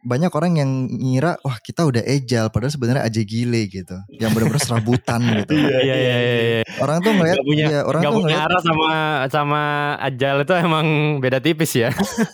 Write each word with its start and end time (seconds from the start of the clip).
banyak 0.00 0.32
orang 0.32 0.52
yang 0.56 0.70
ngira 0.88 1.36
wah 1.40 1.56
kita 1.56 1.84
udah 1.84 2.00
agile 2.00 2.48
padahal 2.48 2.72
sebenarnya 2.72 3.02
aja 3.04 3.20
gile 3.20 3.62
gitu. 3.66 3.96
Yang 4.10 4.30
benar-benar 4.32 4.62
serabutan 4.62 5.20
gitu. 5.44 5.52
Iya 5.54 5.80
iya 5.80 5.96
iya. 5.96 6.16
iya. 6.18 6.60
Orang 6.80 7.00
tuh 7.00 7.12
ngeliat 7.12 7.36
Gak 7.36 7.46
punya, 7.46 7.66
ya, 7.68 7.80
orang 7.84 8.00
gak 8.00 8.08
tuh 8.08 8.16
punya 8.16 8.24
ngeliat 8.32 8.48
arah 8.48 8.60
sama 8.62 8.90
sama 9.28 9.62
agile 10.00 10.38
itu 10.42 10.54
emang 10.56 10.86
beda 11.20 11.38
tipis 11.38 11.72
ya. 11.76 11.90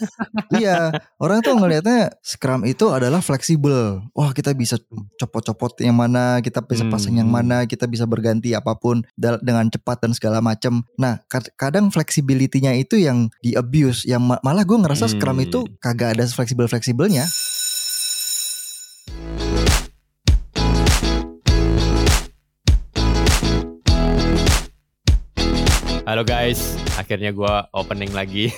iya, 0.60 0.94
orang 1.18 1.42
tuh 1.42 1.56
ngelihatnya 1.56 2.14
Scrum 2.22 2.62
itu 2.62 2.86
adalah 2.90 3.18
fleksibel. 3.18 4.02
Wah, 4.12 4.30
kita 4.30 4.54
bisa 4.54 4.78
copot-copot 5.16 5.82
yang 5.82 5.96
mana, 5.96 6.38
kita 6.40 6.62
bisa 6.62 6.86
pasang 6.86 7.18
yang 7.18 7.26
Hmm. 7.26 7.42
mana, 7.42 7.58
kita 7.64 7.84
bisa 7.84 8.06
berganti 8.06 8.54
apa 8.54 8.78
pun 8.78 9.02
dengan 9.16 9.66
cepat 9.66 10.06
dan 10.06 10.12
segala 10.14 10.38
macam. 10.38 10.86
Nah, 10.94 11.18
kad- 11.26 11.50
kadang 11.56 11.90
flexibility-nya 11.90 12.78
itu 12.78 12.96
yang 12.96 13.26
di 13.40 13.52
abuse, 13.52 14.06
yang 14.06 14.22
ma- 14.22 14.38
malah 14.40 14.62
gue 14.62 14.78
ngerasa 14.78 15.10
Scrum 15.10 15.36
Hmm. 15.36 15.46
itu 15.46 15.58
kagak 15.78 16.14
ada 16.14 16.24
fleksibel-fleksibelnya. 16.24 17.26
Halo 26.06 26.22
guys, 26.22 26.58
akhirnya 26.94 27.30
gua 27.30 27.66
opening 27.72 28.12
lagi. 28.12 28.50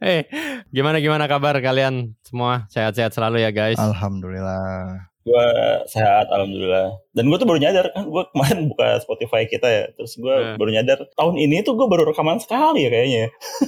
Eh, 0.00 0.24
gimana 0.72 0.96
gimana 0.98 1.28
kabar 1.28 1.52
kalian 1.60 2.16
semua? 2.24 2.64
Sehat-sehat 2.72 3.12
selalu 3.12 3.44
ya 3.44 3.52
guys. 3.52 3.76
Alhamdulillah. 3.76 5.04
Gue 5.20 5.46
sehat, 5.86 6.32
alhamdulillah. 6.32 6.96
Dan 7.12 7.28
gue 7.28 7.36
tuh 7.36 7.44
baru 7.44 7.60
nyadar 7.60 7.92
kan, 7.92 8.08
gue 8.08 8.24
kemarin 8.32 8.72
buka 8.72 8.96
Spotify 8.98 9.44
kita 9.44 9.68
ya, 9.68 9.84
terus 9.92 10.16
gue 10.16 10.32
Hmm. 10.32 10.56
baru 10.56 10.70
nyadar 10.72 10.98
tahun 11.12 11.34
ini 11.36 11.60
tuh 11.60 11.76
gue 11.76 11.86
baru 11.86 12.08
rekaman 12.08 12.40
sekali 12.40 12.88
ya 12.88 12.90
kayaknya. 12.90 13.24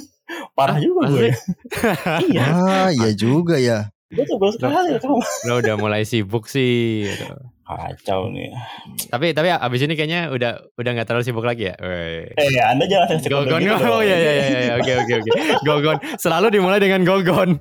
Parah 0.56 0.80
juga 0.80 1.00
gue. 1.08 1.28
ya. 1.28 1.36
iya, 2.24 2.44
Ah, 2.48 2.88
iya 2.88 3.10
juga 3.12 3.60
ya. 3.60 3.92
gue 4.08 4.24
tuh 4.24 4.40
baru 4.40 4.52
sekali 4.56 4.96
rekaman. 4.96 5.20
Lo 5.44 5.60
udah 5.60 5.74
mulai 5.76 6.08
sibuk 6.08 6.48
sih. 6.48 7.04
gitu. 7.04 7.36
Kacau 7.68 8.32
nih. 8.32 8.48
Tapi 9.12 9.36
tapi 9.36 9.52
abis 9.52 9.80
ini 9.84 9.92
kayaknya 9.92 10.32
udah 10.32 10.72
udah 10.80 10.90
nggak 10.96 11.04
terlalu 11.04 11.24
sibuk 11.28 11.44
lagi 11.44 11.68
ya. 11.68 11.76
Wey. 11.76 12.32
Eh, 12.32 12.48
anda 12.64 12.88
jangan 12.88 13.20
kasih 13.20 13.28
Gogon, 13.28 13.60
gitu 13.60 13.84
oh 13.84 14.00
ya 14.00 14.16
ya 14.16 14.32
ya 14.32 14.46
ya, 14.48 14.72
oke 14.80 14.92
oke 15.04 15.12
oke. 15.20 15.30
Gogon, 15.68 15.96
selalu 16.16 16.46
dimulai 16.48 16.80
dengan 16.80 17.04
gogon. 17.04 17.60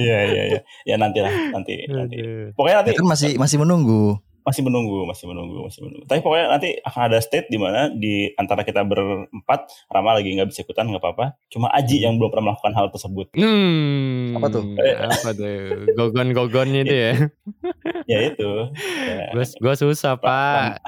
Iya, 0.00 0.18
iya, 0.30 0.42
iya. 0.54 0.60
Ya 0.86 0.96
nanti 0.96 1.20
lah, 1.20 1.32
nanti, 1.52 1.84
nanti. 1.90 2.16
Pokoknya 2.54 2.80
nanti 2.80 2.90
Ya 2.94 2.98
kan 3.02 3.08
masih 3.10 3.30
masih 3.36 3.56
menunggu. 3.60 4.16
Masih 4.50 4.62
menunggu, 4.62 5.06
masih 5.06 5.24
menunggu, 5.24 5.62
masih 5.62 5.80
menunggu. 5.80 6.04
Tapi 6.04 6.20
pokoknya 6.20 6.46
nanti 6.48 6.68
akan 6.76 7.02
ada 7.06 7.18
state 7.18 7.46
di 7.46 7.56
mana 7.56 7.86
di 7.88 8.28
antara 8.34 8.60
kita 8.60 8.82
berempat, 8.82 9.60
Rama 9.86 10.10
lagi 10.12 10.34
nggak 10.34 10.50
bisa 10.50 10.60
ikutan 10.60 10.86
nggak 10.86 10.98
apa-apa. 10.98 11.38
Cuma 11.46 11.70
Aji 11.70 12.02
yang 12.02 12.18
belum 12.18 12.28
pernah 12.28 12.50
melakukan 12.50 12.74
hal 12.74 12.90
tersebut. 12.90 13.30
Hmm, 13.32 14.34
Apa 14.34 14.46
tuh? 14.48 14.64
Apa 15.14 15.30
tuh? 15.30 15.46
Gogon-gogonnya 15.94 16.82
itu 16.82 16.94
ya. 16.96 17.12
Ya 18.04 18.18
itu. 18.26 18.50
Ya. 19.00 19.30
Gue 19.30 19.46
gue 19.46 19.74
susah 19.76 20.18
pak. 20.18 20.82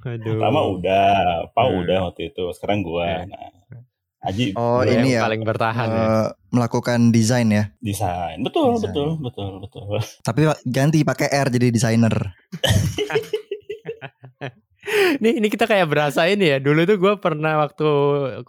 Aduh. 0.00 0.38
Pertama 0.38 0.62
udah, 0.64 1.10
Pau 1.50 1.68
Hmm. 1.68 1.82
udah 1.82 1.98
waktu 2.06 2.30
itu. 2.30 2.44
Sekarang 2.54 2.80
gua. 2.80 3.26
Hmm. 3.26 3.28
Nah, 3.28 3.50
Aji 4.18 4.50
Oh, 4.54 4.82
ini 4.82 5.14
yang 5.14 5.22
ya. 5.22 5.22
paling 5.22 5.42
bertahan 5.42 5.88
ya. 5.88 6.02
eh, 6.02 6.26
melakukan 6.50 7.14
desain 7.14 7.46
ya. 7.46 7.70
desain. 7.78 8.42
Betul, 8.42 8.74
Desain. 8.74 8.90
betul, 8.90 9.08
betul, 9.22 9.50
betul. 9.62 9.86
Tapi 10.20 10.40
ganti 10.64 11.02
pakai 11.02 11.30
R 11.30 11.46
jadi 11.48 11.70
desainer. 11.70 12.14
Ini 14.88 15.42
ini 15.42 15.48
kita 15.52 15.68
kayak 15.68 15.90
berasa 15.90 16.24
ini 16.24 16.48
ya. 16.48 16.58
Dulu 16.62 16.88
tuh 16.88 16.96
gue 16.96 17.14
pernah 17.20 17.60
waktu 17.66 17.88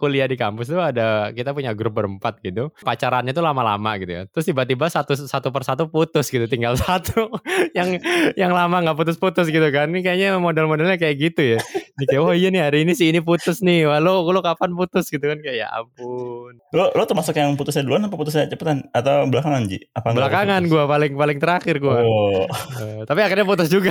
kuliah 0.00 0.24
di 0.24 0.40
kampus 0.40 0.72
tuh 0.72 0.80
ada 0.80 1.28
kita 1.36 1.52
punya 1.52 1.76
grup 1.76 2.00
berempat 2.00 2.40
gitu. 2.40 2.72
Pacarannya 2.80 3.36
tuh 3.36 3.44
lama-lama 3.44 4.00
gitu 4.00 4.12
ya. 4.12 4.22
Terus 4.30 4.48
tiba-tiba 4.48 4.88
satu 4.88 5.12
satu 5.16 5.52
persatu 5.52 5.92
putus 5.92 6.32
gitu. 6.32 6.48
Tinggal 6.48 6.80
satu 6.80 7.28
yang 7.76 8.00
yang 8.40 8.56
lama 8.56 8.80
nggak 8.80 8.96
putus-putus 8.96 9.52
gitu 9.52 9.68
kan. 9.68 9.92
Ini 9.92 10.00
kayaknya 10.00 10.28
model-modelnya 10.40 10.96
kayak 10.96 11.16
gitu 11.20 11.42
ya. 11.56 11.60
Ini 12.00 12.04
kayak 12.08 12.22
oh 12.24 12.32
iya 12.32 12.48
nih 12.48 12.62
hari 12.64 12.88
ini 12.88 12.92
si 12.96 13.12
ini 13.12 13.20
putus 13.20 13.60
nih. 13.60 13.84
Lo, 14.00 14.24
lo 14.24 14.40
kapan 14.40 14.72
putus 14.72 15.12
gitu 15.12 15.24
kan 15.28 15.38
kayak 15.44 15.56
ya 15.60 15.68
ampun. 15.76 16.39
Lo 16.72 16.90
lo 16.94 17.02
termasuk 17.06 17.34
yang 17.34 17.54
putusnya 17.54 17.82
duluan 17.82 18.06
apa 18.06 18.14
putusnya 18.14 18.46
cepetan 18.46 18.86
atau 18.90 19.26
belakangan 19.26 19.66
Ji? 19.66 19.78
Apa 19.94 20.14
Belakangan 20.14 20.62
gue 20.66 20.82
paling 20.86 21.12
paling 21.14 21.38
terakhir 21.38 21.76
gue. 21.78 21.96
Oh, 22.02 22.44
Eh, 22.80 23.02
tapi 23.06 23.20
akhirnya 23.22 23.46
putus 23.46 23.68
juga. 23.68 23.90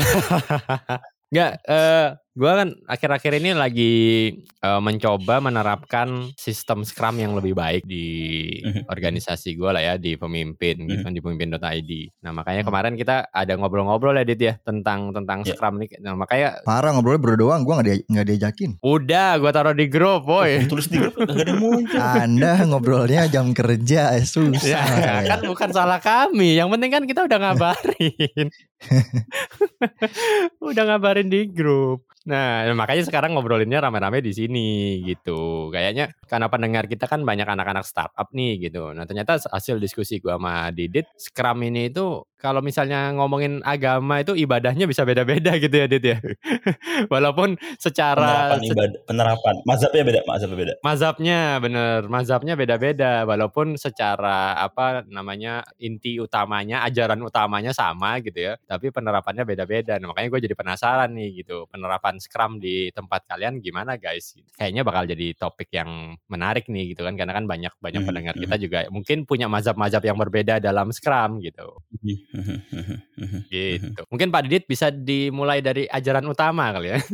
Enggak, 1.31 1.62
eh 1.62 2.08
gue 2.40 2.48
kan 2.50 2.72
akhir-akhir 2.88 3.36
ini 3.36 3.52
lagi 3.52 3.94
eh, 4.40 4.80
mencoba 4.80 5.44
menerapkan 5.44 6.32
sistem 6.34 6.88
Scrum 6.88 7.20
yang 7.20 7.36
lebih 7.36 7.52
baik 7.52 7.84
di 7.84 8.08
Mhm. 8.60 8.88
organisasi 8.88 9.54
gue 9.54 9.68
lah 9.68 9.84
ya 9.84 9.94
di 9.96 10.16
pemimpin 10.16 10.80
gitu 10.84 11.00
Mhm. 11.00 11.04
kan 11.04 11.12
di 11.12 11.20
pemimpin.id. 11.20 11.92
Nah 12.24 12.32
makanya 12.32 12.64
kemarin 12.64 12.96
kita 12.96 13.28
ada 13.28 13.54
ngobrol-ngobrol 13.54 14.16
ya 14.16 14.24
Dit 14.24 14.40
ya 14.40 14.56
tentang 14.62 15.12
tentang 15.12 15.44
Ya. 15.44 15.52
Scrum 15.52 15.76
nih. 15.78 16.00
Nah 16.00 16.16
makanya 16.16 16.64
Parah 16.64 16.92
ngobrolnya 16.92 17.20
berdua 17.20 17.38
doang, 17.50 17.62
gue 17.62 17.74
nggak 17.74 17.86
dia, 17.86 17.98
nggak 18.06 18.26
diajakin. 18.26 18.72
udah 18.80 19.30
gue 19.36 19.52
taruh 19.52 19.76
di 19.76 19.86
grup, 19.86 20.24
boy. 20.24 20.64
tulis 20.66 20.88
di 20.88 20.96
grup 20.98 21.18
gak 21.18 21.36
ada 21.36 21.56
muncul. 21.56 22.00
Anda 22.00 22.52
ngobrolnya 22.64 23.28
jam 23.28 23.52
kerja 23.52 24.16
eh, 24.16 24.24
susah. 24.24 24.64
Ya, 24.64 25.28
kan 25.28 25.44
bukan 25.44 25.70
salah 25.70 26.00
kami. 26.00 26.56
Yang 26.56 26.70
penting 26.72 26.90
kan 26.90 27.04
kita 27.04 27.22
udah 27.26 27.38
ngabarin. 27.42 28.48
udah 30.62 30.84
ngabarin 30.86 31.28
di 31.28 31.50
grup. 31.50 32.06
Nah, 32.28 32.68
makanya 32.75 33.07
sekarang 33.07 33.31
ngobrolinnya 33.31 33.80
rame-rame 33.80 34.19
di 34.19 34.35
sini 34.35 35.00
gitu. 35.07 35.72
Kayaknya 35.72 36.12
karena 36.28 36.52
pendengar 36.52 36.84
kita 36.91 37.07
kan 37.07 37.24
banyak 37.24 37.47
anak-anak 37.47 37.88
startup 37.88 38.28
nih 38.35 38.68
gitu. 38.68 38.91
Nah, 38.91 39.07
ternyata 39.07 39.40
hasil 39.40 39.80
diskusi 39.80 40.19
gua 40.19 40.35
sama 40.35 40.68
Didit, 40.75 41.08
Scrum 41.16 41.63
ini 41.63 41.88
itu 41.88 42.28
kalau 42.40 42.63
misalnya 42.63 43.12
ngomongin 43.19 43.59
agama 43.68 44.24
itu 44.24 44.31
ibadahnya 44.31 44.88
bisa 44.88 45.03
beda-beda 45.03 45.59
gitu 45.59 45.75
ya, 45.75 45.88
Dit 45.91 46.03
ya. 46.08 46.18
Walaupun 47.13 47.59
secara 47.75 48.56
penerapan 48.56 48.59
ibadah, 48.63 49.00
penerapan. 49.03 49.56
Mazhabnya 49.68 50.03
beda, 50.08 50.22
mazhabnya 50.24 50.58
beda. 50.58 50.74
Mazhabnya 50.79 51.40
bener, 51.59 52.00
mazhabnya 52.08 52.53
beda-beda 52.56 53.28
walaupun 53.28 53.75
secara 53.75 54.56
apa 54.56 55.03
namanya 55.12 55.68
inti 55.84 56.16
utamanya, 56.24 56.88
ajaran 56.88 57.19
utamanya 57.19 57.75
sama 57.75 58.24
gitu 58.24 58.40
ya, 58.40 58.53
tapi 58.63 58.88
penerapannya 58.88 59.44
beda-beda. 59.44 60.00
Nah, 60.00 60.16
makanya 60.16 60.31
gue 60.31 60.41
jadi 60.47 60.56
penasaran 60.56 61.12
nih 61.12 61.44
gitu, 61.44 61.68
penerapan 61.68 62.09
Scrum 62.18 62.58
di 62.58 62.90
tempat 62.90 63.30
kalian 63.30 63.62
gimana 63.62 64.02
guys? 64.02 64.34
Kayaknya 64.58 64.81
bakal 64.81 65.06
jadi 65.06 65.38
topik 65.38 65.70
yang 65.70 66.18
menarik 66.25 66.66
nih 66.66 66.97
gitu 66.97 67.06
kan, 67.06 67.14
karena 67.14 67.38
kan 67.38 67.46
banyak 67.46 67.70
banyak 67.78 68.02
Mhm, 68.02 68.08
pendengar 68.09 68.34
kita 68.34 68.56
juga 68.58 68.80
mungkin 68.90 69.30
punya 69.30 69.46
mazhab-mazhab 69.46 70.02
yang 70.02 70.18
berbeda 70.18 70.58
dalam 70.58 70.90
Scrum 70.90 71.38
gitu. 71.46 71.78
Gitu. 73.52 74.02
Mungkin 74.09 74.34
Pak 74.34 74.42
Didit 74.50 74.66
bisa 74.66 74.90
dimulai 74.90 75.62
dari 75.62 75.86
ajaran 75.86 76.25
utama 76.25 76.74
kali 76.74 76.96
ya. 76.96 77.00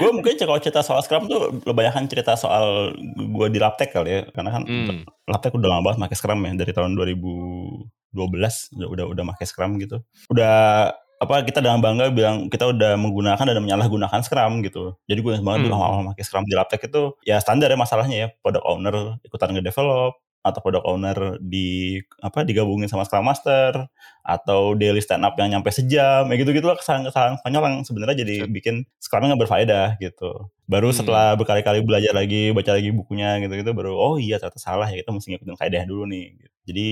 gue 0.00 0.08
mungkin 0.08 0.40
kalau 0.40 0.56
cerita 0.56 0.80
soal 0.80 1.04
Scrum 1.04 1.28
tuh 1.28 1.60
kebanyakan 1.60 2.08
cerita 2.08 2.32
soal 2.32 2.96
gue 3.12 3.46
di 3.52 3.60
Laptek 3.60 3.92
kali 3.92 4.10
ya. 4.10 4.20
Karena 4.32 4.50
kan 4.56 4.62
Hmm. 4.64 5.04
Laptek 5.28 5.52
udah 5.52 5.68
lama 5.68 5.92
banget 5.92 6.00
pakai 6.08 6.16
Scrum 6.16 6.40
ya 6.42 6.52
dari 6.56 6.72
tahun 6.72 6.96
2012 6.96 8.72
udah 8.72 8.88
udah 8.88 9.04
udah 9.12 9.24
pakai 9.36 9.46
Scrum 9.46 9.76
gitu. 9.76 10.00
Udah 10.32 10.88
apa 11.18 11.46
kita 11.46 11.62
dengan 11.62 11.80
bangga 11.80 12.10
bilang 12.10 12.50
kita 12.50 12.68
udah 12.70 12.98
menggunakan 12.98 13.44
dan 13.46 13.58
menyalahgunakan 13.62 14.20
Scrum 14.22 14.60
gitu. 14.66 14.98
Jadi 15.06 15.20
gue 15.22 15.32
banget 15.40 15.60
Hmm. 15.62 15.66
dulu 15.70 15.74
awal-awal 15.76 16.12
pakai 16.12 16.24
Scrum 16.26 16.44
di 16.44 16.54
Laptek 16.58 16.90
itu 16.90 17.14
ya 17.24 17.38
standar 17.40 17.70
ya 17.70 17.78
masalahnya 17.78 18.16
ya 18.16 18.28
product 18.42 18.66
owner 18.66 19.18
ikutan 19.22 19.54
ngedevelop 19.54 20.18
atau 20.44 20.60
product 20.60 20.84
owner 20.84 21.16
di 21.40 21.96
apa 22.20 22.44
digabungin 22.44 22.84
sama 22.84 23.08
Scrum 23.08 23.24
Master 23.24 23.88
atau 24.20 24.76
daily 24.76 25.00
stand 25.00 25.24
up 25.24 25.32
yang 25.40 25.48
nyampe 25.48 25.72
sejam 25.72 26.28
ya 26.28 26.34
gitu-gitu 26.36 26.68
lah 26.68 26.76
kesalahan-kesalahan 26.76 27.40
konyol 27.40 27.62
yang 27.64 27.76
sebenarnya 27.80 28.16
jadi 28.20 28.34
bikin 28.52 28.84
Scrum 29.00 29.24
nggak 29.24 29.40
berfaedah 29.40 29.96
gitu. 30.04 30.52
Baru 30.68 30.92
Hmm. 30.92 30.98
setelah 31.00 31.32
berkali-kali 31.40 31.80
belajar 31.80 32.12
lagi, 32.12 32.52
baca 32.52 32.76
lagi 32.76 32.92
bukunya 32.92 33.40
gitu-gitu 33.40 33.72
baru 33.72 33.96
oh 33.96 34.20
iya 34.20 34.36
ternyata 34.36 34.60
salah 34.60 34.84
ya 34.92 35.00
kita 35.00 35.16
mesti 35.16 35.32
ngikutin 35.32 35.56
kaidah 35.56 35.84
dulu 35.88 36.04
nih. 36.12 36.36
gitu. 36.36 36.52
Jadi 36.68 36.88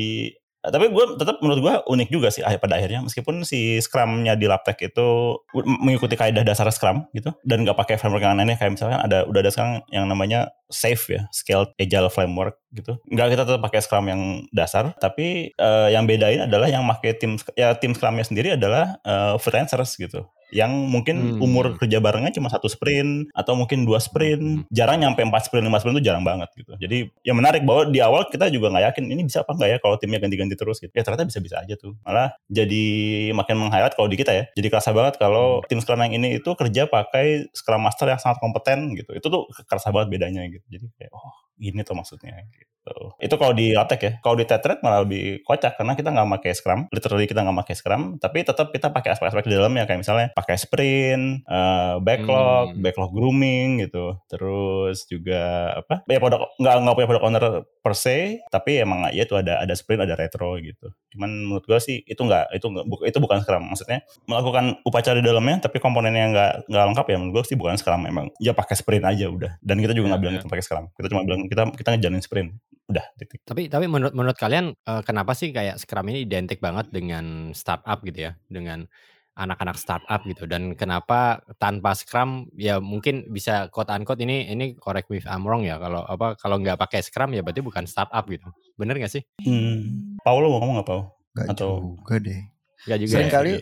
eh, 0.63 0.71
tapi 0.71 0.91
gue 0.91 1.05
tetap 1.19 1.43
menurut 1.43 1.61
gue 1.61 1.75
unik 1.91 2.09
juga 2.09 2.29
sih 2.31 2.47
akhir 2.47 2.63
pada 2.63 2.79
akhirnya. 2.79 3.03
Meskipun 3.03 3.43
si 3.43 3.83
Scrum-nya 3.83 4.39
di 4.39 4.47
Laptek 4.47 4.79
itu 4.87 5.39
mengikuti 5.55 6.15
kaidah 6.15 6.47
dasar 6.47 6.71
Scrum 6.71 7.11
gitu 7.13 7.35
dan 7.43 7.67
nggak 7.67 7.77
pakai 7.77 7.99
framework 7.99 8.23
yang 8.23 8.39
aneh 8.39 8.55
kayak 8.55 8.79
misalkan 8.79 9.03
ada 9.03 9.27
udah 9.27 9.41
ada 9.43 9.51
sekarang 9.51 9.75
yang 9.91 10.07
namanya 10.07 10.55
SAFe 10.73 11.21
ya, 11.21 11.23
Scaled 11.31 11.71
Agile 11.77 12.09
Framework 12.09 12.57
gitu. 12.73 12.97
Nggak 13.07 13.29
kita 13.37 13.43
tetap 13.45 13.61
pakai 13.61 13.81
Scrum 13.85 14.09
yang 14.09 14.23
dasar, 14.51 14.97
tapi 14.97 15.53
eh, 15.53 15.89
yang 15.93 16.09
bedain 16.09 16.49
adalah 16.49 16.67
yang 16.67 16.83
pakai 16.89 17.15
tim 17.15 17.37
ya 17.53 17.77
tim 17.77 17.93
Scrum-nya 17.93 18.25
sendiri 18.25 18.57
adalah 18.57 18.97
eh, 19.05 19.37
freelancers 19.37 19.95
gitu. 19.95 20.25
Yang 20.53 20.69
mungkin 20.85 21.17
Hmm. 21.17 21.41
umur 21.41 21.81
kerja 21.81 21.97
barengnya 21.97 22.29
cuma 22.37 22.53
satu 22.53 22.69
sprint 22.69 23.33
atau 23.33 23.57
mungkin 23.57 23.89
dua 23.89 23.97
sprint, 23.97 24.69
jarang 24.69 25.01
nyampe 25.01 25.25
empat 25.25 25.49
sprint 25.49 25.65
lima 25.65 25.81
sprint 25.81 25.97
itu 25.97 26.13
jarang 26.13 26.29
banget 26.29 26.53
gitu. 26.53 26.77
Jadi 26.77 27.09
yang 27.25 27.41
menarik 27.41 27.65
bahwa 27.65 27.89
di 27.89 28.05
awal 28.05 28.29
kita 28.29 28.53
juga 28.53 28.69
nggak 28.69 28.85
yakin 28.93 29.05
ini 29.17 29.25
bisa 29.25 29.49
apa 29.49 29.57
nggak 29.57 29.71
ya 29.73 29.79
kalau 29.81 29.97
timnya 29.97 30.21
ganti-ganti 30.21 30.53
terus 30.53 30.77
gitu. 30.77 30.93
Ya 30.93 31.01
ternyata 31.01 31.25
bisa-bisa 31.25 31.57
aja 31.57 31.73
tuh. 31.81 31.97
Malah 32.05 32.37
jadi 32.53 32.85
makin 33.33 33.65
meng-highlight 33.65 33.97
kalau 33.97 34.13
di 34.13 34.21
kita 34.21 34.33
ya. 34.37 34.45
Jadi 34.53 34.69
kerasa 34.69 34.93
banget 34.93 35.17
kalau 35.17 35.65
tim 35.73 35.81
Scrum 35.81 36.05
yang 36.05 36.21
ini 36.21 36.37
itu 36.37 36.53
kerja 36.53 36.85
pakai 36.85 37.49
Scrum 37.57 37.81
Master 37.81 38.13
yang 38.13 38.21
sangat 38.21 38.37
kompeten 38.45 38.93
gitu. 38.93 39.17
Itu 39.17 39.33
tuh 39.33 39.49
kerasa 39.65 39.89
banget 39.89 40.13
bedanya 40.13 40.45
gitu. 40.53 40.62
Jadi 40.71 40.87
kayak 40.99 41.13
oh 41.15 41.35
gini 41.55 41.81
tuh 41.83 41.95
maksudnya 41.95 42.37
gitu. 42.49 42.71
Itu 43.17 43.39
kalau 43.39 43.55
di 43.55 43.71
Laptek 43.71 44.01
ya. 44.03 44.13
Kalau 44.19 44.35
di 44.35 44.43
Tetred 44.43 44.83
malah 44.83 45.07
lebih 45.07 45.47
kocak 45.47 45.79
karena 45.79 45.95
kita 45.95 46.11
nggak 46.11 46.27
pakai 46.43 46.51
Scrum. 46.51 46.81
Literally 46.91 47.31
kita 47.31 47.47
nggak 47.47 47.59
pakai 47.63 47.75
Scrum, 47.79 48.03
tapi 48.19 48.43
tetap 48.43 48.75
kita 48.75 48.91
pakai 48.91 49.15
aspek-aspek 49.15 49.47
di 49.47 49.55
dalamnya 49.55 49.87
kayak 49.87 50.03
misalnya 50.03 50.27
pakai 50.35 50.59
sprint, 50.59 51.47
uh, 51.47 52.03
backlog, 52.03 52.75
Hmm. 52.75 52.83
backlog 52.83 53.15
grooming 53.15 53.87
gitu. 53.87 54.19
Terus 54.27 55.07
juga 55.07 55.43
apa? 55.79 56.03
Ya 56.11 56.19
produk 56.19 56.51
nggak 56.59 56.75
nggak 56.83 56.95
punya 56.99 57.09
product 57.09 57.27
owner 57.31 57.45
per 57.83 57.95
se, 57.95 58.19
tapi 58.51 58.83
emang 58.83 59.07
ya 59.15 59.23
itu 59.27 59.35
ada 59.39 59.63
ada 59.63 59.75
sprint, 59.79 60.03
ada 60.03 60.19
retro 60.19 60.59
gitu. 60.59 60.91
Cuman 61.15 61.31
menurut 61.31 61.63
gua 61.63 61.79
sih 61.79 62.03
itu 62.03 62.19
nggak 62.19 62.51
itu 62.51 62.67
nggak 62.67 62.85
itu 63.07 63.19
bukan 63.23 63.47
Scrum. 63.47 63.63
Maksudnya 63.71 64.03
melakukan 64.27 64.83
upacara 64.83 65.15
di 65.15 65.27
dalamnya 65.27 65.63
tapi 65.63 65.79
komponennya 65.79 66.27
nggak 66.35 66.53
nggak 66.67 66.85
lengkap 66.91 67.07
ya 67.07 67.17
menurut 67.23 67.35
gua 67.39 67.45
sih 67.47 67.55
bukan 67.55 67.79
Scrum 67.79 68.03
emang. 68.11 68.27
Ya 68.43 68.59
pakai 68.59 68.75
sprint 68.75 69.07
aja 69.07 69.31
udah. 69.31 69.55
Dan 69.63 69.79
kita 69.79 69.95
juga 69.95 70.11
nggak 70.11 70.19
Ya, 70.19 70.25
bilang 70.27 70.35
ya. 70.35 70.41
itu 70.43 70.49
pakai 70.51 70.65
Scrum. 70.67 70.85
Kita 70.99 71.07
cuma 71.07 71.23
bilang 71.23 71.42
kita 71.49 71.73
kita 71.75 71.89
ngejalanin 71.97 72.23
sprint. 72.25 72.51
Udah 72.91 73.07
titik. 73.17 73.41
Tapi 73.47 73.71
tapi 73.71 73.87
menurut 73.87 74.13
menurut 74.13 74.37
kalian 74.37 74.75
eh, 74.75 75.03
kenapa 75.07 75.33
sih 75.33 75.55
kayak 75.55 75.79
Scrum 75.81 76.11
ini 76.11 76.27
identik 76.27 76.59
banget 76.59 76.91
dengan 76.91 77.55
startup 77.57 78.03
gitu 78.03 78.31
ya, 78.31 78.33
dengan 78.51 78.85
anak-anak 79.33 79.81
startup 79.81 80.21
gitu 80.29 80.45
dan 80.45 80.77
kenapa 80.77 81.41
tanpa 81.57 81.97
Scrum 81.97 82.53
ya 82.53 82.85
mungkin 82.85 83.33
bisa 83.33 83.73
quote 83.73 83.89
unquote 83.89 84.21
ini 84.21 84.45
ini 84.53 84.77
correct 84.77 85.09
me 85.09 85.17
if 85.17 85.25
I'm 85.25 85.49
wrong 85.49 85.65
ya 85.65 85.81
kalau 85.81 86.05
apa 86.05 86.37
kalau 86.37 86.61
nggak 86.61 86.77
pakai 86.77 87.01
Scrum 87.01 87.33
ya 87.33 87.41
berarti 87.41 87.65
bukan 87.65 87.89
startup 87.89 88.29
gitu. 88.29 88.45
Bener 88.77 89.01
gak 89.01 89.09
sih? 89.09 89.25
Hmm. 89.41 90.17
Paulo 90.21 90.53
mau 90.53 90.61
ngomong 90.61 90.85
nggak 90.85 90.89
Pau? 90.89 91.03
Gak 91.33 91.49
Atau- 91.49 91.97
juga 91.97 92.21
deh. 92.21 92.41
Gak 92.85 92.99
juga. 93.01 93.13
Sering 93.17 93.31
ya? 93.31 93.33
kali 93.33 93.53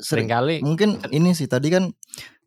sering 0.00 0.30
Seringkali 0.30 0.56
mungkin 0.64 0.90
ini 1.12 1.36
sih 1.36 1.50
tadi 1.50 1.68
kan 1.68 1.92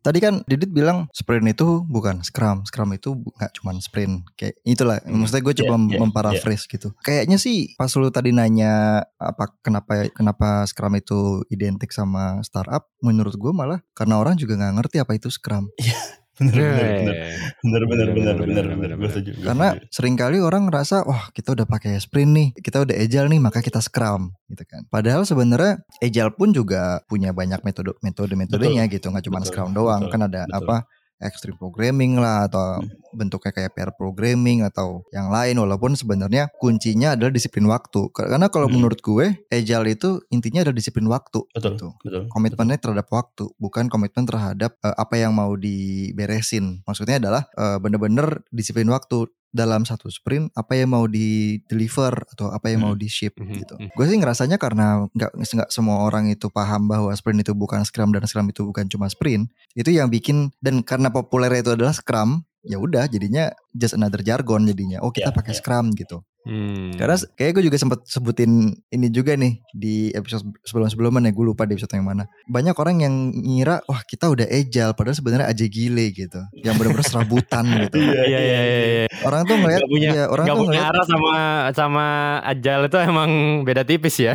tadi 0.04 0.20
kan 0.20 0.44
Didit 0.44 0.68
bilang 0.68 1.08
sprint 1.16 1.56
itu 1.56 1.80
bukan 1.88 2.20
scrum 2.20 2.68
scrum 2.68 2.92
itu 2.92 3.16
nggak 3.16 3.52
cuman 3.56 3.80
sprint 3.80 4.28
kayak 4.36 4.60
itulah. 4.68 5.00
Hmm, 5.00 5.24
maksudnya 5.24 5.42
gue 5.42 5.54
coba 5.64 5.74
iya, 5.80 5.88
iya, 5.88 5.98
memparaphrase 6.04 6.68
gitu. 6.68 6.92
Kayaknya 7.00 7.40
sih 7.40 7.72
pas 7.80 7.88
lu 7.96 8.12
tadi 8.12 8.36
nanya 8.36 9.02
apa 9.16 9.56
kenapa 9.64 10.12
kenapa 10.12 10.68
scrum 10.68 11.00
itu 11.00 11.40
identik 11.48 11.88
sama 11.90 12.44
startup 12.44 12.92
menurut 13.00 13.32
gue 13.34 13.52
malah 13.56 13.80
karena 13.96 14.20
orang 14.20 14.36
juga 14.36 14.60
nggak 14.60 14.74
ngerti 14.76 14.96
apa 15.00 15.16
itu 15.16 15.32
scrum. 15.32 15.72
Bener 15.80 16.23
bener 16.34 16.54
bener 16.54 16.84
Eh, 16.84 16.98
bener. 16.98 17.14
bener 17.62 17.82
bener 17.84 18.06
bener 18.10 18.34
bener 18.36 18.64
bener, 18.74 18.90
Gue 18.98 19.06
setuju. 19.08 19.30
karena 19.40 19.68
sering 19.88 20.14
kali 20.14 20.38
orang 20.38 20.66
ngerasa 20.66 21.02
wah 21.02 21.30
kita 21.30 21.54
udah 21.54 21.62
pakai 21.64 21.94
sprint 21.96 22.30
nih 22.30 22.48
kita 22.58 22.82
udah 22.82 22.94
agile 22.94 23.30
nih 23.30 23.38
maka 23.38 23.62
kita 23.62 23.78
scrum 23.78 24.34
gitu 24.48 24.64
kan. 24.64 24.82
Padahal 24.88 25.22
sebenarnya 25.22 25.78
agile 25.98 26.34
pun 26.34 26.50
juga 26.50 27.00
punya 27.06 27.30
banyak 27.30 27.62
metode 27.62 27.94
metode 28.00 28.34
metodenya 28.34 28.84
gitu 28.86 29.08
nggak 29.08 29.24
cuma 29.24 29.40
scrum 29.42 29.70
doang. 29.70 30.02
betul, 30.02 30.12
kan 30.12 30.20
ada 30.26 30.42
betul. 30.44 30.58
apa 30.60 30.76
extreme 31.22 31.56
programming 31.56 32.18
lah 32.18 32.46
atau 32.46 32.78
Hmm. 32.80 32.90
bentuknya 33.14 33.54
kayak 33.54 33.72
pair 33.74 33.90
programming 33.94 34.66
atau 34.66 35.06
yang 35.14 35.30
lain 35.30 35.54
walaupun 35.56 35.94
sebenarnya 35.94 36.50
kuncinya 36.58 37.14
adalah 37.14 37.30
disiplin 37.30 37.64
waktu 37.70 38.10
karena 38.10 38.50
kalau 38.50 38.66
Hmm. 38.66 38.82
menurut 38.82 38.98
gue 38.98 39.38
agile 39.48 39.86
itu 39.94 40.18
intinya 40.28 40.66
adalah 40.66 40.74
disiplin 40.74 41.06
waktu 41.06 41.40
betul 41.54 41.78
gitu 41.78 41.88
betul. 42.02 42.22
komitmennya 42.28 42.78
terhadap 42.78 43.06
waktu 43.08 43.46
bukan 43.56 43.86
komitmen 43.86 44.26
terhadap 44.26 44.74
eh, 44.82 44.94
apa 44.94 45.14
yang 45.14 45.30
mau 45.30 45.54
diberesin 45.54 46.82
maksudnya 46.82 47.22
adalah 47.22 47.46
eh, 47.54 47.78
bener-bener 47.78 48.42
disiplin 48.50 48.90
waktu 48.90 49.30
dalam 49.54 49.86
satu 49.86 50.10
sprint 50.10 50.50
apa 50.52 50.74
yang 50.74 50.90
mau 50.90 51.06
di 51.06 51.56
deliver 51.64 52.10
atau 52.26 52.50
apa 52.50 52.68
yang 52.68 52.82
mau 52.82 52.90
Hmm. 52.90 52.98
di 52.98 53.06
ship 53.06 53.38
Mhm, 53.38 53.54
gitu 53.54 53.74
mhm. 53.76 53.88
gue 53.88 54.04
sih 54.04 54.18
ngerasanya 54.18 54.58
karena 54.58 55.06
nggak 55.08 55.30
nggak 55.32 55.68
semua 55.68 56.02
orang 56.02 56.26
itu 56.26 56.50
paham 56.50 56.84
bahwa 56.84 57.08
sprint 57.10 57.40
itu 57.40 57.54
bukan 57.54 57.80
scrum 57.82 58.10
dan 58.10 58.22
scrum 58.24 58.50
itu 58.50 58.60
bukan 58.62 58.84
cuma 58.84 59.06
sprint 59.06 59.46
itu 59.72 59.88
yang 59.88 60.10
bikin 60.10 60.50
dan 60.58 60.82
karena 60.82 61.08
populer 61.08 61.54
itu 61.54 61.70
adalah 61.70 61.94
scrum 61.94 62.42
ya 62.60 62.76
udah 62.76 63.06
jadinya 63.06 63.46
just 63.70 63.92
another 63.92 64.18
jargon 64.20 64.64
jadinya 64.64 64.98
oh 64.98 65.08
kita 65.08 65.30
Ya, 65.30 65.32
pakai 65.32 65.52
ya. 65.52 65.58
scrum 65.58 65.94
gitu 65.94 66.26
Hmm. 66.44 66.92
karena 67.00 67.16
kayak 67.40 67.56
gue 67.56 67.64
juga 67.72 67.80
sempat 67.80 68.04
sebutin 68.04 68.68
ini 68.92 69.08
juga 69.08 69.32
nih 69.32 69.64
di 69.72 70.12
episode 70.12 70.44
sebelum-sebelumnya 70.60 71.32
gue 71.32 71.44
lupa 71.44 71.64
di 71.64 71.72
episode 71.72 71.96
yang 71.96 72.04
mana. 72.04 72.28
Banyak 72.44 72.76
orang 72.76 73.00
yang 73.00 73.14
ngira 73.32 73.80
wah 73.88 74.04
kita 74.04 74.28
udah 74.28 74.44
agile 74.44 74.92
padahal 74.92 75.16
sebenarnya 75.16 75.48
aja 75.48 75.64
gile 75.64 76.12
gitu. 76.12 76.40
Yang 76.60 76.74
bener-bener 76.76 77.06
serabutan 77.08 77.64
gitu. 77.88 77.96
Iya 77.96 78.22
Iya 78.28 78.40
iya 78.40 78.60
iya. 78.60 78.84
iya. 78.84 79.04
Orang 79.24 79.48
tuh 79.48 79.56
ngeliat 79.56 79.80
Gak 79.80 79.90
punya 79.90 80.10
ya, 80.12 80.24
orang 80.28 80.44
Gak 80.44 80.52
tuh 80.52 80.60
punya 80.60 80.70
ngeliat 80.76 80.92
arah 80.92 81.04
sama 81.08 81.34
sama 81.72 82.06
agile 82.44 82.82
itu 82.92 82.98
emang 83.00 83.30
beda 83.64 83.82
tipis 83.88 84.16
ya. 84.20 84.34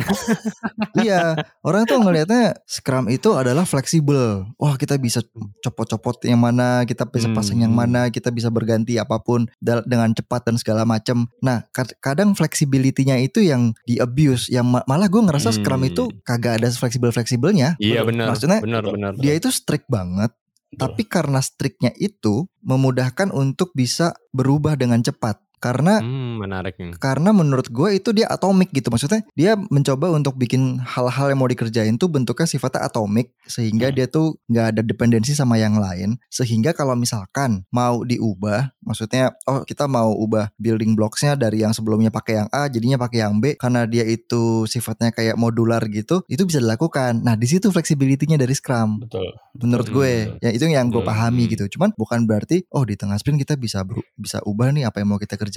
iya, 1.06 1.38
orang 1.62 1.86
tuh 1.86 2.02
ngelihatnya 2.02 2.58
Scrum 2.66 3.06
itu 3.06 3.34
adalah 3.38 3.62
fleksibel. 3.62 4.50
Wah, 4.58 4.74
kita 4.74 4.98
bisa 4.98 5.22
copot-copot 5.62 6.26
yang 6.26 6.42
mana, 6.42 6.82
kita 6.84 7.06
bisa 7.06 7.30
pasang 7.30 7.62
yang 7.62 7.70
Hmm. 7.70 7.86
mana, 7.86 8.02
kita 8.10 8.34
bisa 8.34 8.50
berganti 8.50 8.98
apa 8.98 9.22
pun 9.22 9.46
dengan 9.62 10.10
cepat 10.10 10.50
dan 10.50 10.56
segala 10.58 10.82
macam. 10.82 11.30
Nah, 11.38 11.62
kadang 12.00 12.32
flexibility-nya 12.32 13.20
itu 13.20 13.44
yang 13.44 13.76
di 13.84 14.00
abuse, 14.00 14.48
yang 14.48 14.64
ma- 14.66 14.84
malah 14.88 15.06
gue 15.06 15.20
ngerasa 15.20 15.52
Scrum 15.52 15.84
Hmm. 15.84 15.90
itu 15.92 16.02
kagak 16.24 16.60
ada 16.60 16.68
fleksibel-fleksibelnya. 16.72 17.76
Iya 17.76 18.02
Betul. 18.02 18.08
benar. 18.16 18.26
Maksudnya, 18.32 18.58
benar 18.64 18.82
benar. 18.88 19.12
Dia 19.20 19.36
itu 19.36 19.52
strict 19.52 19.86
banget, 19.86 20.32
Betul. 20.72 20.78
tapi 20.80 21.02
karena 21.04 21.40
strictnya 21.44 21.92
itu 22.00 22.48
memudahkan 22.64 23.28
untuk 23.30 23.70
bisa 23.76 24.16
berubah 24.32 24.74
dengan 24.74 25.04
cepat. 25.04 25.38
Karena 25.60 26.00
Hmm, 26.00 26.40
menarik 26.40 26.72
karena 26.96 27.30
menurut 27.30 27.68
gue 27.68 27.94
itu 27.94 28.10
dia 28.10 28.24
atomik 28.26 28.72
gitu 28.72 28.88
maksudnya 28.88 29.20
dia 29.36 29.60
mencoba 29.60 30.08
untuk 30.08 30.34
bikin 30.34 30.80
hal-hal 30.80 31.28
yang 31.28 31.36
mau 31.36 31.44
dikerjain 31.46 31.94
tuh 31.94 32.08
bentuknya 32.08 32.48
sifatnya 32.48 32.88
atomik 32.88 33.36
sehingga 33.44 33.92
Hmm. 33.92 33.96
dia 33.96 34.06
tuh 34.08 34.40
nggak 34.48 34.66
ada 34.72 34.80
dependensi 34.80 35.36
sama 35.36 35.60
yang 35.60 35.76
lain 35.76 36.16
sehingga 36.26 36.72
kalau 36.72 36.96
misalkan 36.96 37.68
mau 37.68 38.00
diubah 38.00 38.72
maksudnya 38.80 39.36
oh 39.44 39.60
kita 39.62 39.84
mau 39.84 40.16
ubah 40.16 40.48
building 40.56 40.96
blocks-nya 40.96 41.36
dari 41.36 41.60
yang 41.60 41.76
sebelumnya 41.76 42.08
pakai 42.08 42.40
yang 42.40 42.48
A 42.48 42.66
jadinya 42.66 42.96
pakai 42.96 43.20
yang 43.20 43.36
B 43.36 43.52
karena 43.54 43.84
dia 43.84 44.08
itu 44.08 44.64
sifatnya 44.64 45.12
kayak 45.12 45.36
modular 45.36 45.84
gitu 45.86 46.24
itu 46.26 46.40
bisa 46.42 46.56
dilakukan 46.58 47.20
nah 47.20 47.36
di 47.36 47.44
situ 47.44 47.68
flexibility-nya 47.68 48.40
dari 48.40 48.56
Scrum 48.56 49.04
betul. 49.04 49.28
menurut 49.54 49.84
Betul, 49.84 49.96
gue 50.00 50.12
betul. 50.32 50.38
ya 50.40 50.50
itu 50.56 50.64
yang 50.66 50.88
gue 50.88 51.04
pahami 51.04 51.44
Hmm. 51.44 51.52
gitu 51.52 51.64
cuman 51.76 51.92
bukan 51.94 52.24
berarti 52.24 52.64
oh 52.72 52.82
di 52.82 52.96
tengah 52.96 53.20
sprint 53.20 53.36
kita 53.38 53.60
bisa 53.60 53.84
bisa 54.16 54.40
ubah 54.42 54.72
nih 54.72 54.88
apa 54.88 54.98
yang 54.98 55.10
mau 55.10 55.20
kita 55.20 55.34
kerjain 55.34 55.49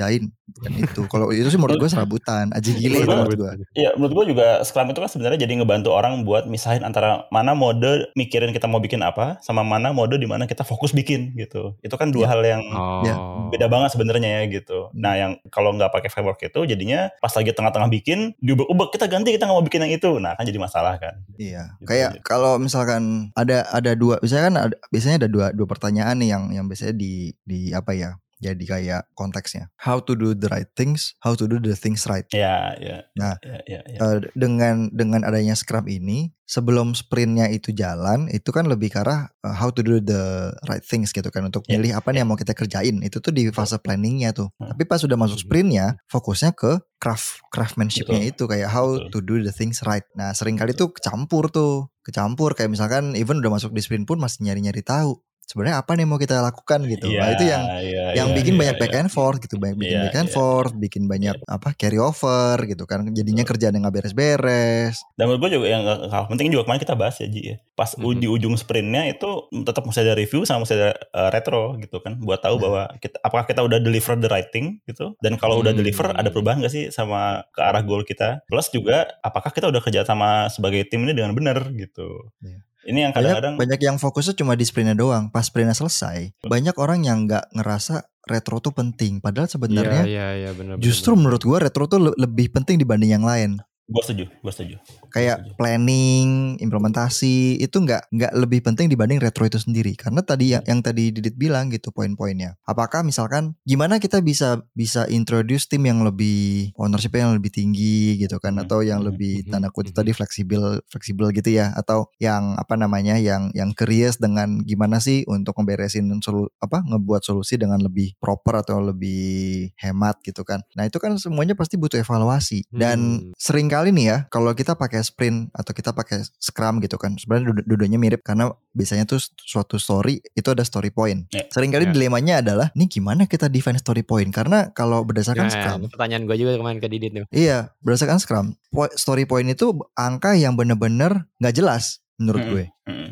bukan 0.53 0.73
itu 0.75 1.01
kalau 1.07 1.29
itu 1.29 1.47
sih 1.47 1.57
menurut 1.57 1.77
gue 1.77 1.89
serabutan 1.89 2.49
aja 2.51 2.69
gile 2.69 2.99
itu 2.99 3.09
Menurut 3.09 3.37
gue 3.37 3.51
Iya, 3.73 3.93
menurut 3.97 4.13
gua 4.13 4.25
juga 4.25 4.47
Scrum 4.61 4.89
itu 4.89 4.99
kan 4.99 5.09
sebenarnya 5.09 5.45
jadi 5.45 5.53
ngebantu 5.61 5.89
orang 5.93 6.25
buat 6.25 6.45
misahin 6.45 6.81
antara 6.81 7.25
mana 7.29 7.53
mode 7.53 8.09
mikirin 8.13 8.53
kita 8.53 8.65
mau 8.65 8.77
bikin 8.77 9.01
apa 9.01 9.37
sama 9.41 9.61
mana 9.61 9.89
mode 9.89 10.17
di 10.17 10.25
mana 10.25 10.45
kita 10.45 10.61
fokus 10.61 10.93
bikin 10.93 11.33
gitu. 11.37 11.73
Itu 11.81 11.95
kan 11.97 12.09
dua 12.09 12.25
Iya. 12.25 12.31
hal 12.31 12.41
yang 12.43 12.61
Oh. 12.73 13.01
Ya, 13.03 13.15
beda 13.51 13.67
banget 13.67 13.93
sebenarnya 13.93 14.29
ya 14.39 14.41
gitu. 14.49 14.89
Nah, 14.95 15.13
yang 15.13 15.31
kalau 15.51 15.75
nggak 15.75 15.91
pakai 15.91 16.09
framework 16.09 16.39
itu 16.41 16.63
jadinya 16.63 17.11
pas 17.19 17.33
lagi 17.33 17.51
tengah-tengah 17.51 17.89
bikin 17.91 18.33
diubah-ubah 18.39 18.88
kita 18.89 19.05
ganti 19.12 19.29
kita 19.35 19.45
nggak 19.45 19.57
mau 19.57 19.65
bikin 19.65 19.83
yang 19.85 19.93
itu. 19.93 20.12
Nah, 20.17 20.33
kan 20.33 20.45
jadi 20.47 20.59
masalah 20.62 20.95
kan. 20.97 21.13
iya 21.35 21.75
Gitu 21.77 21.89
kayak 21.89 22.23
kalau 22.23 22.55
misalkan 22.57 23.29
ada 23.35 23.65
ada 23.69 23.91
dua 23.93 24.17
biasanya 24.21 24.43
kan 24.47 24.55
ada, 24.69 24.75
biasanya 24.89 25.15
ada 25.25 25.29
dua 25.29 25.45
dua 25.51 25.67
pertanyaan 25.67 26.15
nih 26.17 26.29
yang 26.31 26.43
yang 26.53 26.65
biasanya 26.65 26.95
di 26.95 27.35
di 27.43 27.73
apa 27.73 27.91
ya 27.93 28.15
jadi 28.43 28.63
kayak 28.67 29.01
konteksnya. 29.15 29.71
How 29.79 30.03
to 30.03 30.19
do 30.19 30.35
the 30.35 30.51
right 30.51 30.67
things 30.75 31.15
how 31.23 31.39
to 31.39 31.47
do 31.47 31.57
the 31.63 31.77
things 31.77 32.03
right. 32.09 32.27
Ya, 32.35 32.75
ya. 32.75 33.07
Nah, 33.15 33.39
ya, 33.39 33.59
ya, 33.63 33.81
ya. 33.88 34.00
Eh, 34.03 34.17
dengan 34.35 34.91
dengan 34.91 35.23
adanya 35.23 35.55
Scrum 35.55 35.88
ini 35.88 36.35
sebelum 36.43 36.91
sprintnya 36.91 37.47
itu 37.47 37.71
jalan 37.71 38.27
itu 38.27 38.51
kan 38.51 38.67
lebih 38.67 38.91
ke 38.91 39.00
arah 39.00 39.31
eh, 39.31 39.55
how 39.55 39.71
to 39.71 39.79
do 39.79 40.03
the 40.03 40.51
right 40.67 40.83
things 40.83 41.15
gitu 41.15 41.31
kan. 41.31 41.47
Untuk 41.47 41.63
Ya, 41.71 41.79
milih 41.79 41.95
apa 41.95 42.12
nih 42.12 42.21
yang 42.25 42.29
mau 42.29 42.39
kita 42.39 42.51
kerjain. 42.51 43.00
Itu 43.00 43.23
tuh 43.23 43.31
di 43.31 43.47
fase 43.55 43.79
planningnya 43.79 44.35
tuh. 44.35 44.51
Hmm. 44.59 44.75
tapi 44.75 44.83
pas 44.83 45.00
sudah 45.00 45.15
masuk 45.15 45.39
sprintnya 45.39 45.95
fokusnya 46.12 46.51
ke 46.51 46.83
craft 47.00 47.39
craftsmanshipnya 47.50 48.19
itu. 48.27 48.43
Kayak 48.45 48.69
how 48.75 49.00
Betul. 49.00 49.09
to 49.09 49.19
do 49.23 49.35
the 49.39 49.53
things 49.55 49.79
right. 49.88 50.03
Nah 50.19 50.35
sering 50.35 50.59
kali 50.59 50.75
tuh 50.75 50.91
kecampur 50.91 51.47
tuh. 51.47 51.88
Kecampur. 52.03 52.51
Kayak 52.51 52.75
misalkan 52.75 53.15
even 53.15 53.39
udah 53.39 53.55
masuk 53.55 53.71
di 53.71 53.79
sprint 53.79 54.03
pun 54.03 54.19
masih 54.19 54.43
nyari 54.43 54.59
nyari 54.59 54.83
tahu 54.83 55.15
sebenarnya 55.43 55.77
apa 55.79 55.91
nih 55.93 56.05
mau 56.05 56.15
kita 56.15 56.39
lakukan 56.39 56.79
gitu 56.88 57.07
nah 57.09 57.27
Iya, 57.27 57.35
itu 57.35 57.43
yang 57.45 57.63
iya, 57.79 58.05
yang 58.15 58.27
iya, 58.31 58.35
bikin 58.35 58.53
iya, 58.53 58.59
banyak 58.59 58.75
iya. 58.75 58.81
back 58.81 58.93
and 58.95 59.09
forth 59.09 59.39
gitu 59.39 59.55
banyak 59.57 59.77
bikin 59.77 59.93
Iya, 59.93 60.03
back 60.05 60.17
and 60.17 60.29
iya. 60.29 60.35
forth 60.35 60.73
bikin 60.73 61.03
banyak 61.05 61.35
apa 61.45 61.67
carry 61.73 62.00
over 62.00 62.55
gitu 62.63 62.83
kan 62.83 63.05
jadinya 63.09 63.43
kerjaan 63.43 63.73
yang 63.73 63.83
nggak 63.83 63.95
beres-beres 63.95 64.95
Dan 65.13 65.27
menurut 65.27 65.41
gue 65.43 65.51
juga 65.53 65.67
yang 65.67 65.81
gak 65.83 66.00
kalah 66.07 66.27
penting 66.27 66.47
juga 66.50 66.63
kemarin 66.63 66.81
kita 66.81 66.95
bahas 66.95 67.15
ya 67.17 67.27
Ji 67.27 67.41
ya. 67.43 67.55
Pas 67.73 67.89
Mhm. 67.93 68.17
di 68.17 68.27
ujung 68.27 68.53
sprintnya 68.53 69.05
itu 69.05 69.29
tetap 69.62 69.83
mesti 69.83 70.01
ada 70.01 70.13
review 70.13 70.41
sama 70.43 70.63
mesti 70.63 70.73
ada 70.73 70.91
uh, 71.12 71.29
retro 71.29 71.73
gitu 71.77 71.97
kan. 72.00 72.17
Buat 72.19 72.41
tahu 72.41 72.55
Nah. 72.57 72.62
bahwa 72.62 72.81
kita, 72.97 73.17
apakah 73.19 73.45
kita 73.45 73.62
udah 73.62 73.79
deliver 73.79 74.13
the 74.15 74.29
right 74.29 74.50
thing 74.50 74.77
gitu. 74.85 75.13
Dan 75.19 75.35
kalau 75.35 75.59
udah 75.59 75.73
Hmm. 75.73 75.81
deliver 75.81 76.07
ada 76.09 76.29
perubahan 76.29 76.62
gak 76.62 76.69
sih 76.69 76.89
sama 76.89 77.45
ke 77.50 77.62
arah 77.62 77.81
goal 77.81 78.01
kita. 78.03 78.41
Plus 78.45 78.69
juga 78.69 79.09
apakah 79.21 79.50
kita 79.50 79.67
udah 79.67 79.81
kerja 79.81 80.01
sama 80.03 80.47
sebagai 80.47 80.85
tim 80.85 81.01
ini 81.01 81.13
dengan 81.13 81.33
benar 81.33 81.65
gitu. 81.73 82.29
Iya. 82.39 82.62
Ini 82.83 82.99
yang 82.99 83.11
banyak 83.11 83.23
kadang-kadang 83.31 83.53
banyak 83.55 83.79
yang 83.81 83.97
fokusnya 83.97 84.35
cuma 84.35 84.53
di 84.53 84.63
sprintnya 84.63 84.93
doang. 84.93 85.27
Pas 85.27 85.41
sprintnya 85.41 85.71
selesai 85.71 86.35
banyak 86.41 86.75
orang 86.75 87.03
yang 87.03 87.23
nggak 87.23 87.51
ngerasa 87.53 87.95
retro 88.23 88.59
tuh 88.59 88.71
penting. 88.71 89.19
Padahal 89.19 89.47
sebenarnya 89.47 90.03
Iya 90.03 90.07
iya 90.07 90.27
iya 90.37 90.51
benar. 90.51 90.75
justru 90.77 91.13
menurut 91.13 91.41
gua 91.41 91.59
retro 91.59 91.85
tuh 91.85 91.99
le- 92.01 92.17
lebih 92.17 92.51
penting 92.51 92.75
dibanding 92.75 93.11
yang 93.11 93.23
lain 93.23 93.59
Gue 93.83 93.99
setuju, 94.01 94.25
gue 94.31 94.51
setuju. 94.55 94.75
kayak 95.13 95.43
Setuju. 95.43 95.53
planning, 95.59 96.57
implementasi 96.57 97.59
itu 97.61 97.77
nggak 97.83 98.09
nggak 98.09 98.31
lebih 98.33 98.63
penting 98.65 98.87
dibanding 98.89 99.19
retro 99.21 99.43
itu 99.45 99.59
sendiri. 99.59 99.93
Karena 99.93 100.23
tadi 100.23 100.55
yang, 100.55 100.63
yang 100.65 100.79
tadi 100.81 101.11
Didit 101.13 101.35
bilang 101.35 101.69
gitu 101.69 101.91
poin-poinnya. 101.91 102.55
Apakah 102.65 103.03
misalkan 103.05 103.53
gimana 103.67 103.99
kita 104.01 104.23
bisa 104.23 104.63
bisa 104.73 105.05
introduce 105.11 105.67
tim 105.67 105.83
yang 105.85 106.01
lebih 106.01 106.71
ownership 106.79 107.13
yang 107.13 107.35
lebih 107.35 107.51
tinggi 107.53 108.17
gitu 108.17 108.39
kan 108.39 108.55
Hmm, 108.55 108.63
atau 108.65 108.81
yang 108.81 109.03
hmm, 109.03 109.09
lebih 109.13 109.33
hmm, 109.45 109.51
tanda 109.51 109.69
kutip 109.69 109.93
tadi 109.93 110.15
fleksibel 110.15 110.79
fleksibel 110.89 111.29
gitu 111.35 111.51
ya 111.51 111.75
atau 111.75 112.07
yang 112.17 112.55
apa 112.55 112.79
namanya 112.79 113.19
yang 113.19 113.51
yang 113.53 113.75
curious 113.75 114.15
dengan 114.17 114.63
gimana 114.63 114.97
sih 115.03 115.27
untuk 115.27 115.53
memberesin 115.59 116.07
solu, 116.23 116.47
apa 116.63 116.81
ngebuat 116.87 117.21
solusi 117.21 117.59
dengan 117.59 117.83
lebih 117.83 118.15
proper 118.17 118.63
atau 118.63 118.79
lebih 118.79 119.69
hemat 119.77 120.23
gitu 120.23 120.41
kan. 120.47 120.63
Nah, 120.73 120.87
itu 120.87 120.97
kan 120.97 121.19
semuanya 121.19 121.53
pasti 121.53 121.75
butuh 121.75 121.99
evaluasi 121.99 122.65
dan 122.71 122.95
Hmm. 123.03 123.33
sering 123.35 123.67
kali 123.74 123.89
nih 123.89 124.06
ya 124.06 124.18
kalau 124.27 124.53
kita 124.53 124.74
pakai 124.74 125.01
sprint 125.01 125.50
atau 125.51 125.72
kita 125.72 125.89
pakai 125.92 126.22
scrum 126.38 126.77
gitu 126.77 126.96
kan 126.96 127.13
sebenarnya 127.13 127.58
dua-duanya 127.60 127.98
mirip 127.98 128.22
karena 128.22 128.48
biasanya 128.70 129.03
tuh 129.03 129.18
suatu 129.36 129.75
story 129.75 130.22
itu 130.32 130.48
ada 130.48 130.62
story 130.62 130.89
point 130.89 131.25
Ya. 131.30 131.50
sering 131.50 131.70
kali 131.70 131.84
Ya. 131.84 131.92
dilemanya 131.92 132.36
adalah 132.39 132.68
nih 132.72 132.88
gimana 132.88 133.25
kita 133.25 133.48
define 133.48 133.75
story 133.75 134.01
point 134.01 134.30
karena 134.30 134.70
kalau 134.72 135.01
berdasarkan 135.01 135.44
Nah, 135.44 135.51
scrum 135.51 135.80
itu 135.82 135.89
pertanyaan 135.92 136.24
gue 136.24 136.38
juga 136.38 136.53
kemarin 136.56 136.77
ke 136.77 136.88
Didit 136.88 137.12
tuh. 137.12 137.25
iya 137.30 137.74
berdasarkan 137.80 138.18
scrum 138.18 138.48
story 138.94 139.24
point 139.24 139.48
itu 139.48 139.74
angka 139.94 140.34
yang 140.34 140.53
bener-bener 140.53 141.25
nggak 141.38 141.56
jelas 141.56 142.00
menurut 142.15 142.39
Mm-mm. 142.39 142.53
gue 142.53 142.65
Mm-mm, 142.86 142.94
mm. 142.96 143.02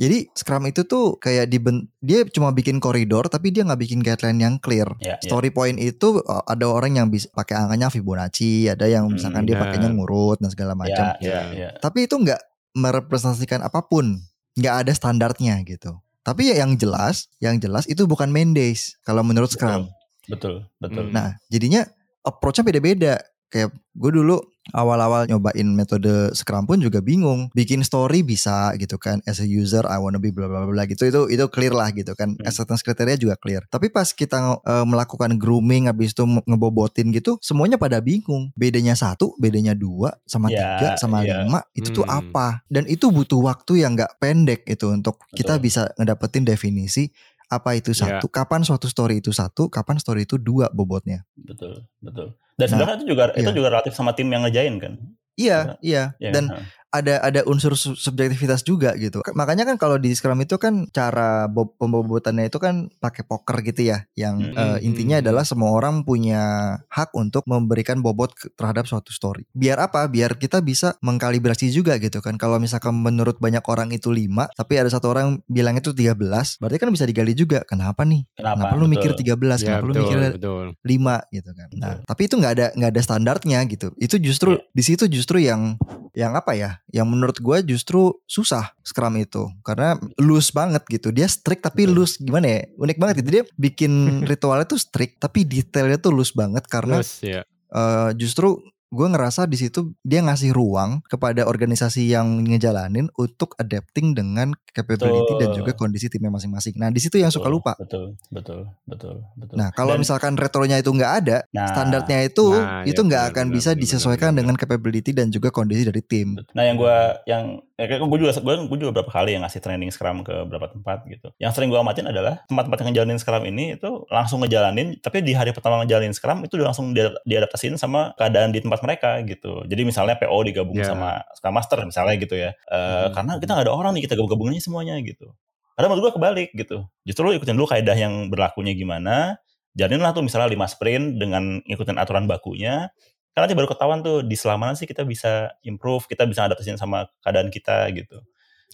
Jadi 0.00 0.32
scrum 0.32 0.64
itu 0.64 0.88
tuh 0.88 1.20
kayak 1.20 1.52
diben 1.52 1.92
dia 2.00 2.24
cuma 2.32 2.56
bikin 2.56 2.80
koridor 2.80 3.28
tapi 3.28 3.52
dia 3.52 3.68
nggak 3.68 3.80
bikin 3.84 4.00
guideline 4.00 4.40
yang 4.40 4.54
clear 4.56 4.88
Ya, 5.04 5.20
ya. 5.20 5.28
Story 5.28 5.52
point 5.52 5.76
itu 5.76 6.24
uh, 6.24 6.40
ada 6.48 6.64
orang 6.64 6.96
yang 6.96 7.12
bisa 7.12 7.28
pakai 7.36 7.60
angkanya 7.60 7.92
Fibonacci, 7.92 8.72
ada 8.72 8.88
yang 8.88 9.12
misalkan 9.12 9.44
dia 9.44 9.60
Hmm, 9.60 9.68
pakainya 9.68 9.88
ngurut 9.92 10.40
dan 10.40 10.48
segala 10.48 10.72
macam. 10.72 11.20
Ya, 11.20 11.20
ya, 11.20 11.40
ya. 11.52 11.68
Tapi 11.76 12.08
itu 12.08 12.16
nggak 12.16 12.40
merepresentasikan 12.80 13.60
apa 13.60 13.84
pun, 13.84 14.24
nggak 14.56 14.74
ada 14.86 14.92
standarnya 14.96 15.60
gitu. 15.68 16.00
Tapi 16.24 16.52
ya 16.52 16.64
yang 16.64 16.76
jelas, 16.76 17.28
yang 17.40 17.56
jelas 17.60 17.88
itu 17.88 18.04
bukan 18.04 18.28
main 18.32 18.52
days 18.56 18.96
kalau 19.04 19.20
menurut 19.24 19.52
Scrum. 19.52 19.88
Betul, 20.28 20.68
betul. 20.78 21.10
Hmm. 21.10 21.14
Nah, 21.16 21.28
jadinya 21.52 21.84
approach-nya 22.24 22.64
beda-beda. 22.64 23.14
Kayak 23.50 23.74
gue 23.74 24.10
dulu 24.14 24.38
awal-awal 24.72 25.24
nyobain 25.24 25.66
metode 25.66 26.32
Scrum 26.32 26.64
pun 26.64 26.78
juga 26.78 26.98
bingung. 26.98 27.48
Bikin 27.50 27.80
story 27.80 28.20
bisa 28.20 28.72
gitu 28.74 28.96
kan. 28.96 29.20
As 29.24 29.38
a 29.38 29.46
user 29.46 29.84
I 29.84 29.96
wanna 29.96 30.16
be 30.16 30.30
bla 30.30 30.46
bla 30.46 30.64
bla 30.64 30.84
gitu. 30.84 31.04
Itu 31.04 31.26
itu 31.26 31.44
clear 31.48 31.72
lah 31.72 31.90
gitu 31.90 32.12
kan. 32.12 32.34
Hmm. 32.34 32.46
Acceptance 32.46 32.80
kriteria 32.80 33.14
juga 33.14 33.34
clear. 33.34 33.66
Tapi 33.66 33.88
pas 33.88 34.06
kita 34.06 34.38
eh, 34.60 34.84
melakukan 34.84 35.36
grooming 35.36 35.86
habis 35.86 36.12
itu 36.12 36.22
nge- 36.22 36.46
ngebobotin 36.46 37.10
gitu, 37.10 37.36
semuanya 37.40 37.76
pada 37.76 37.98
bingung. 37.98 38.50
Bedanya 38.54 38.92
satu, 38.92 39.34
bedanya 39.36 39.72
dua, 39.72 40.14
sama 40.24 40.48
Ya, 40.48 40.76
tiga, 40.76 40.88
sama 40.96 41.22
ya. 41.22 41.42
lima, 41.42 41.62
itu 41.72 41.90
tuh 41.90 42.04
Hmm. 42.04 42.20
apa? 42.22 42.62
Dan 42.66 42.86
itu 42.86 43.08
butuh 43.08 43.40
waktu 43.40 43.82
yang 43.82 43.94
nggak 43.94 44.18
pendek 44.18 44.60
itu 44.64 44.86
untuk 44.88 45.22
kita 45.30 45.56
Betul. 45.56 45.64
bisa 45.64 45.82
ngedapetin 45.96 46.44
definisi 46.44 47.10
apa 47.46 47.74
itu 47.74 47.90
Ya. 47.90 48.22
satu, 48.22 48.30
kapan 48.30 48.62
suatu 48.62 48.86
story 48.86 49.18
itu 49.18 49.34
satu, 49.34 49.66
kapan 49.66 49.98
story 49.98 50.22
itu 50.22 50.38
dua 50.38 50.70
bobotnya. 50.70 51.26
betul, 51.34 51.82
betul. 51.98 52.38
Dan 52.60 52.68
Nah, 52.68 52.72
sebenarnya 52.76 52.96
itu 53.00 53.06
juga 53.08 53.24
itu 53.32 53.50
iya. 53.50 53.56
juga 53.56 53.68
relatif 53.72 53.92
sama 53.96 54.12
tim 54.12 54.28
yang 54.28 54.44
ngejain 54.44 54.76
kan. 54.76 54.92
Iya, 55.40 55.58
iya. 55.80 56.02
Ya, 56.20 56.30
Dan 56.36 56.52
kan? 56.52 56.60
Ada 56.90 57.22
ada 57.22 57.40
unsur 57.46 57.74
su- 57.74 57.94
subjektivitas 57.94 58.60
juga 58.60 58.92
gitu. 58.94 59.22
Makanya 59.32 59.62
kan 59.62 59.78
kalau 59.78 59.94
di 59.94 60.10
Scrum 60.10 60.38
itu 60.38 60.58
kan 60.58 60.90
cara 60.90 61.46
bo- 61.46 61.70
pembobotannya 61.72 62.46
itu 62.46 62.58
kan 62.58 62.90
pakai 62.92 63.22
poker 63.22 63.62
gitu 63.62 63.86
ya. 63.86 64.10
Yang 64.12 64.50
Hmm. 64.50 64.58
eh, 64.58 64.78
intinya 64.82 65.16
adalah 65.18 65.42
semua 65.42 65.70
orang 65.70 66.02
punya 66.02 66.42
hak 66.86 67.14
untuk 67.14 67.46
memberikan 67.46 68.02
bobot 68.02 68.34
terhadap 68.54 68.84
suatu 68.84 69.10
story. 69.10 69.46
Biar 69.50 69.78
apa? 69.78 70.02
Biar 70.06 70.34
kita 70.34 70.58
bisa 70.60 70.98
mengkalibrasi 71.00 71.70
juga 71.70 71.94
gitu 71.96 72.18
kan. 72.18 72.34
Kalau 72.34 72.58
misalkan 72.58 72.92
menurut 72.92 73.38
banyak 73.38 73.62
orang 73.64 73.90
itu 73.90 74.10
5, 74.10 74.50
tapi 74.50 74.74
ada 74.74 74.90
satu 74.90 75.08
orang 75.08 75.38
bilang 75.46 75.74
itu 75.74 75.90
13, 75.90 76.58
berarti 76.58 76.76
kan 76.76 76.90
bisa 76.90 77.06
digali 77.06 77.32
juga. 77.32 77.62
Kenapa 77.62 78.02
nih? 78.02 78.26
Kenapa? 78.34 78.66
Kenapa, 78.66 78.74
lu 78.74 78.86
mikir 78.86 79.14
Betul. 79.14 79.22
13? 79.38 79.58
Ya, 79.60 79.78
Kenapa 79.78 79.86
lu 79.86 79.92
mikir 79.94 80.18
betul. 80.34 80.66
5 80.82 81.16
gitu 81.30 81.50
kan. 81.54 81.68
Nah, 81.72 81.92
Betul. 81.94 82.04
tapi 82.04 82.22
itu 82.26 82.34
nggak 82.34 82.52
ada 82.52 82.66
nggak 82.74 82.90
ada 82.90 83.00
standarnya 83.00 83.58
gitu. 83.64 83.88
Itu 83.94 84.16
justru 84.18 84.58
Iya. 84.58 84.66
di 84.74 84.82
situ 84.82 85.04
justru 85.06 85.38
yang 85.38 85.78
yang 86.14 86.34
apa 86.34 86.52
ya? 86.56 86.70
Yang 86.90 87.06
menurut 87.06 87.36
gue 87.38 87.56
justru 87.74 88.14
susah 88.26 88.74
Scrum 88.82 89.16
itu 89.20 89.46
karena 89.62 89.96
loose 90.18 90.50
banget 90.50 90.82
gitu. 90.90 91.14
Dia 91.14 91.30
strict 91.30 91.64
tapi 91.66 91.86
loose 91.86 92.18
gimana 92.20 92.46
ya? 92.46 92.60
Unik 92.78 92.98
banget 92.98 93.14
gitu. 93.24 93.30
Dia 93.40 93.44
bikin 93.54 93.92
ritualnya 94.30 94.66
tuh 94.66 94.80
strict 94.80 95.22
tapi 95.22 95.46
detailnya 95.46 95.98
tuh 95.98 96.14
loose 96.14 96.34
banget 96.34 96.66
karena 96.66 97.00
Terus 97.02 97.12
ya. 97.22 97.42
eh, 97.74 98.10
justru 98.18 98.58
gue 98.90 99.06
ngerasa 99.06 99.46
di 99.46 99.54
situ 99.54 99.94
dia 100.02 100.18
ngasih 100.18 100.50
ruang 100.50 100.98
kepada 101.06 101.46
organisasi 101.46 102.10
yang 102.10 102.42
ngejalanin 102.42 103.06
untuk 103.14 103.54
adapting 103.54 104.18
dengan 104.18 104.50
capability 104.74 105.38
dan 105.38 105.54
Betul. 105.54 105.58
juga 105.62 105.72
kondisi 105.78 106.10
timnya 106.10 106.34
masing-masing. 106.34 106.74
Nah, 106.74 106.90
di 106.90 106.98
situ 106.98 107.14
yang 107.14 107.30
suka 107.30 107.46
Betul, 107.46 107.54
lupa. 107.54 107.72
Betul, 107.78 108.04
betul, 108.34 108.60
betul, 108.86 109.14
betul. 109.38 109.54
Nah, 109.54 109.70
kalau 109.70 109.94
Dan- 109.94 110.02
misalkan 110.02 110.34
retronya 110.34 110.82
itu 110.82 110.90
nggak 110.90 111.12
ada, 111.22 111.38
Nah, 111.54 111.70
standarnya 111.70 112.18
itu 112.26 112.46
Nah, 112.50 112.82
itu 112.82 112.98
iya, 112.98 113.08
nggak 113.08 113.22
benar, 113.22 113.34
akan 113.34 113.46
benar, 113.46 113.56
bisa 113.62 113.70
benar, 113.70 113.82
disesuaikan 113.86 114.30
benar, 114.34 114.38
dengan 114.42 114.54
capability 114.58 115.10
dan 115.14 115.30
juga 115.30 115.54
kondisi 115.54 115.86
dari 115.86 116.02
tim. 116.02 116.34
Nah 116.50 116.62
yang 116.66 116.74
gue 116.74 116.96
yang 117.30 117.42
ya, 117.78 117.84
kayak 117.86 118.02
gue 118.02 118.18
juga 118.18 118.32
gue, 118.34 118.54
gue 118.66 118.78
juga 118.82 118.90
beberapa 118.90 119.12
kali 119.14 119.38
yang 119.38 119.42
ngasih 119.46 119.62
training 119.62 119.90
Scrum 119.94 120.26
ke 120.26 120.34
beberapa 120.50 120.66
tempat 120.66 121.06
gitu. 121.06 121.30
Yang 121.38 121.52
sering 121.54 121.70
gue 121.70 121.78
amatin 121.78 122.10
adalah 122.10 122.42
tempat-tempat 122.50 122.78
yang 122.82 122.88
ngejalanin 122.90 123.18
Scrum 123.22 123.42
ini 123.46 123.64
itu 123.78 123.90
langsung 124.10 124.42
ngejalanin, 124.42 124.98
tapi 124.98 125.22
di 125.22 125.32
hari 125.32 125.54
pertama 125.54 125.78
ngejalanin 125.86 126.10
Scrum 126.10 126.42
itu 126.42 126.58
udah 126.58 126.74
langsung 126.74 126.90
dia- 126.90 127.14
diadaptasiin 127.22 127.78
sama 127.78 128.12
keadaan 128.18 128.50
di 128.50 128.58
tempat 128.60 128.79
mereka 128.82 129.20
gitu. 129.24 129.62
Jadi 129.68 129.82
misalnya 129.84 130.16
PO 130.18 130.38
digabung 130.46 130.76
Ya. 130.78 130.88
sama 130.88 131.22
Scrum 131.36 131.54
Master 131.54 131.78
misalnya 131.86 132.14
gitu 132.18 132.34
ya. 132.36 132.50
Eh, 132.68 132.78
Hmm. 133.08 133.12
Karena 133.14 133.32
kita 133.38 133.50
nggak 133.56 133.66
ada 133.70 133.74
orang 133.74 133.92
nih 133.96 134.04
kita 134.08 134.14
gabung-gabungin 134.16 134.56
aja 134.58 134.64
semuanya 134.66 134.94
gitu. 135.00 135.32
Padahal 135.76 135.96
menurut 135.96 136.04
gue 136.10 136.14
kebalik 136.20 136.50
gitu. 136.52 136.84
Justru 137.08 137.22
lu 137.24 137.32
ikutin 137.36 137.56
dulu 137.56 137.68
kaedah 137.70 137.96
yang 137.96 138.28
berlakunya 138.28 138.76
gimana. 138.76 139.40
Jalanin 139.72 140.02
lah 140.02 140.12
tuh 140.12 140.20
misalnya 140.26 140.50
5 140.50 140.66
sprint 140.68 141.16
dengan 141.16 141.62
ngikutin 141.64 141.96
aturan 141.96 142.28
bakunya. 142.28 142.90
Karena 143.32 143.46
nanti 143.46 143.56
baru 143.56 143.70
ketahuan 143.70 144.02
tuh 144.02 144.26
di 144.26 144.34
selama 144.34 144.74
sih 144.74 144.84
kita 144.90 145.06
bisa 145.06 145.54
improve, 145.62 146.04
kita 146.10 146.26
bisa 146.26 146.44
adaptasiin 146.50 146.76
sama 146.76 147.06
keadaan 147.22 147.48
kita 147.48 147.86
gitu. 147.94 148.18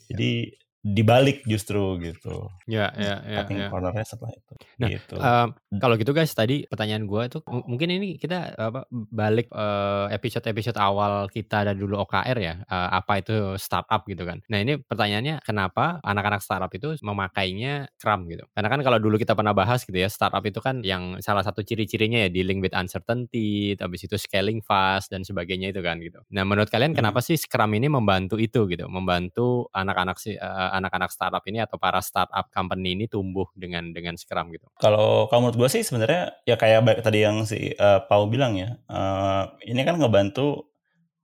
Jadi 0.08 0.56
dibalik 0.86 1.42
justru 1.42 1.98
gitu. 1.98 2.46
Ya, 2.64 2.94
ya, 2.94 3.18
ya, 3.26 3.42
Cutting 3.42 3.58
ya. 3.58 3.68
cornernya 3.68 4.06
setelah 4.06 4.30
itu. 4.30 4.54
Nah, 4.78 4.86
gitu. 4.86 5.14
Eh, 5.18 5.46
kalau 5.76 5.94
gitu 5.98 6.14
guys 6.14 6.30
tadi 6.30 6.62
pertanyaan 6.62 7.10
gue 7.10 7.22
tuh 7.26 7.42
m- 7.44 7.66
mungkin 7.66 7.90
ini 7.90 8.14
kita 8.14 8.54
apa 8.54 8.86
balik 8.92 9.50
eh, 9.50 10.06
episode-episode 10.14 10.78
awal 10.78 11.26
kita 11.26 11.66
dari 11.66 11.74
dulu 11.74 11.98
OKR 12.00 12.38
ya 12.38 12.54
eh, 12.62 12.88
apa 12.94 13.18
itu 13.18 13.58
startup 13.58 14.06
gitu 14.06 14.22
kan. 14.22 14.38
Nah 14.46 14.62
ini 14.62 14.78
pertanyaannya 14.78 15.42
kenapa 15.42 15.98
anak-anak 16.06 16.38
startup 16.38 16.70
itu 16.70 16.94
memakainya 17.02 17.90
Scrum 17.98 18.30
gitu? 18.30 18.46
Karena 18.54 18.68
kan 18.70 18.80
kalau 18.80 19.02
dulu 19.02 19.18
kita 19.18 19.34
pernah 19.34 19.50
bahas 19.52 19.82
gitu 19.82 19.96
ya 19.96 20.06
startup 20.06 20.46
itu 20.46 20.62
kan 20.62 20.86
yang 20.86 21.18
salah 21.18 21.42
satu 21.42 21.66
ciri-cirinya 21.66 22.22
ya 22.22 22.30
dealing 22.30 22.62
with 22.62 22.72
uncertainty, 22.72 23.74
habis 23.74 24.06
itu 24.06 24.14
scaling 24.14 24.62
fast 24.62 25.10
dan 25.10 25.26
sebagainya 25.26 25.74
itu 25.74 25.82
kan 25.82 25.98
gitu. 25.98 26.22
Nah 26.30 26.46
menurut 26.46 26.70
kalian 26.70 26.94
Hmm. 26.94 27.02
kenapa 27.02 27.18
sih 27.18 27.34
Scrum 27.34 27.74
ini 27.74 27.90
membantu 27.90 28.38
itu 28.38 28.70
gitu? 28.70 28.86
Membantu 28.86 29.66
anak-anak 29.74 30.16
si 30.16 30.36
eh, 30.36 30.70
anak-anak 30.76 31.10
startup 31.10 31.42
ini 31.48 31.58
atau 31.58 31.76
para 31.76 31.98
startup 32.00 32.48
company 32.50 32.94
ini 32.94 33.04
tumbuh 33.08 33.48
dengan 33.56 33.90
dengan 33.90 34.14
Scrum 34.14 34.52
gitu? 34.52 34.68
Kalau 34.76 35.26
kalau 35.26 35.48
menurut 35.48 35.56
gue 35.56 35.68
sih 35.72 35.82
sebenarnya 35.82 36.36
ya 36.44 36.54
kayak 36.54 36.80
balik 36.84 37.00
tadi 37.00 37.24
yang 37.24 37.42
si 37.44 37.72
eh, 37.72 38.00
Pau 38.06 38.28
bilang 38.28 38.54
ya, 38.54 38.76
eh, 38.86 39.42
ini 39.68 39.80
kan 39.82 39.96
ngebantu 39.96 40.68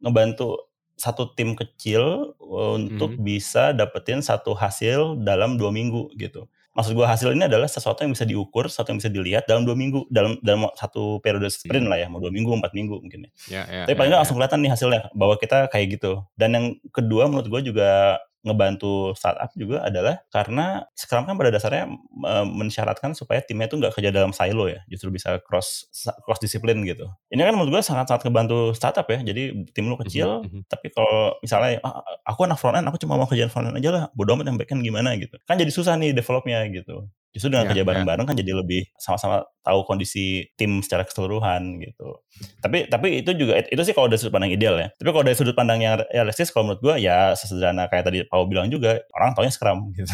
ngebantu 0.01 0.69
satu 0.93 1.35
tim 1.35 1.57
kecil 1.57 2.35
untuk 2.39 3.17
Mhm. 3.17 3.23
bisa 3.25 3.73
dapetin 3.73 4.23
satu 4.23 4.55
hasil 4.55 5.19
dalam 5.25 5.57
dua 5.59 5.73
minggu 5.75 6.15
gitu. 6.15 6.47
Maksud 6.73 6.97
gue 6.97 7.05
hasil 7.05 7.37
ini 7.37 7.45
adalah 7.45 7.69
sesuatu 7.69 8.01
yang 8.01 8.17
bisa 8.17 8.25
diukur, 8.25 8.65
sesuatu 8.65 8.95
yang 8.95 9.01
bisa 9.03 9.13
dilihat 9.13 9.45
dalam 9.45 9.69
dua 9.69 9.77
minggu, 9.77 10.09
dalam 10.09 10.41
dalam 10.41 10.73
satu 10.73 11.21
periode 11.21 11.53
sprint 11.53 11.85
lah 11.85 12.01
ya, 12.01 12.09
mau 12.09 12.17
dua 12.17 12.33
minggu, 12.33 12.49
empat 12.49 12.73
minggu 12.73 12.97
mungkin 12.97 13.29
ya. 13.29 13.31
Ya, 13.45 13.63
ya, 13.69 13.83
Tapi 13.85 13.93
ya, 13.93 13.99
paling 13.99 14.09
nggak 14.09 14.17
ya. 14.17 14.23
langsung 14.25 14.37
kelihatan 14.41 14.59
nih 14.65 14.71
hasilnya 14.73 15.01
bahwa 15.13 15.35
kita 15.37 15.59
kayak 15.69 15.87
gitu. 16.01 16.13
Dan 16.33 16.51
yang 16.57 16.67
kedua 16.89 17.29
menurut 17.29 17.49
gue 17.51 17.61
juga 17.69 18.17
ngebantu 18.43 19.15
startup 19.15 19.51
juga 19.55 19.87
adalah 19.87 20.19
karena 20.35 20.83
Scrum 20.99 21.25
kan 21.31 21.35
pada 21.39 21.51
dasarnya 21.55 21.87
eh, 22.27 22.47
mensyaratkan 22.47 23.15
supaya 23.15 23.39
timnya 23.43 23.71
itu 23.71 23.79
nggak 23.79 23.95
kerja 23.95 24.11
dalam 24.11 24.35
silo 24.35 24.67
ya, 24.71 24.83
justru 24.91 25.09
bisa 25.15 25.39
cross 25.47 25.87
cross 26.27 26.41
disiplin 26.43 26.83
gitu. 26.83 27.07
Ini 27.31 27.43
kan 27.47 27.55
menurut 27.55 27.79
gue 27.79 27.83
sangat-sangat 27.87 28.27
ngebantu 28.29 28.75
startup 28.75 29.07
ya. 29.11 29.23
Jadi 29.23 29.67
tim 29.75 29.87
lu 29.91 29.95
kecil, 30.01 30.43
Mhm, 30.43 30.51
mhm. 30.51 30.61
tapi 30.67 30.91
kalau 30.95 31.39
misalnya 31.41 31.79
"Ah, 31.87 32.03
aku 32.27 32.45
anak 32.47 32.59
front 32.59 32.77
end, 32.79 32.87
aku 32.91 32.99
cuma 33.03 33.15
mau 33.19 33.27
kerjaan 33.31 33.51
front 33.53 33.71
end 33.71 33.79
aja 33.79 33.91
lah, 33.95 34.05
bodo 34.17 34.35
amat 34.35 34.47
yang 34.51 34.59
back 34.59 34.71
end 34.75 34.83
gimana 34.83 35.15
gitu. 35.19 35.39
Kan 35.47 35.57
jadi 35.63 35.71
susah 35.71 35.95
nih 35.99 36.11
developnya 36.17 36.63
gitu. 36.71 37.07
Justru 37.33 37.49
dengan 37.49 37.65
Ya, 37.65 37.71
kerja 37.73 37.83
ya. 37.83 37.89
bareng-bareng 37.89 38.27
kan 38.29 38.37
jadi 38.37 38.53
lebih 38.53 38.85
sama-sama 39.01 39.41
tahu 39.65 39.89
kondisi 39.89 40.45
tim 40.55 40.85
secara 40.85 41.09
keseluruhan 41.09 41.81
gitu. 41.81 42.21
Tapi 42.61 42.93
tapi 42.93 43.25
itu 43.25 43.33
juga 43.33 43.65
itu 43.65 43.83
sih 43.83 43.97
kalau 43.97 44.13
dari 44.13 44.21
sudut 44.21 44.37
pandang 44.37 44.53
ideal 44.53 44.77
ya. 44.77 44.93
Tapi 45.01 45.09
kalau 45.17 45.25
dari 45.25 45.37
sudut 45.37 45.57
pandang 45.57 45.81
yang 45.81 45.97
realistis 46.13 46.53
kalau 46.53 46.69
menurut 46.69 46.81
gua 46.85 46.95
ya 47.01 47.33
sesederhana 47.33 47.89
kayak 47.89 48.05
tadi 48.05 48.21
Pau 48.29 48.45
bilang 48.45 48.69
juga 48.69 49.01
orang 49.17 49.33
taunya 49.33 49.49
Scrum 49.49 49.89
gitu. 49.97 50.13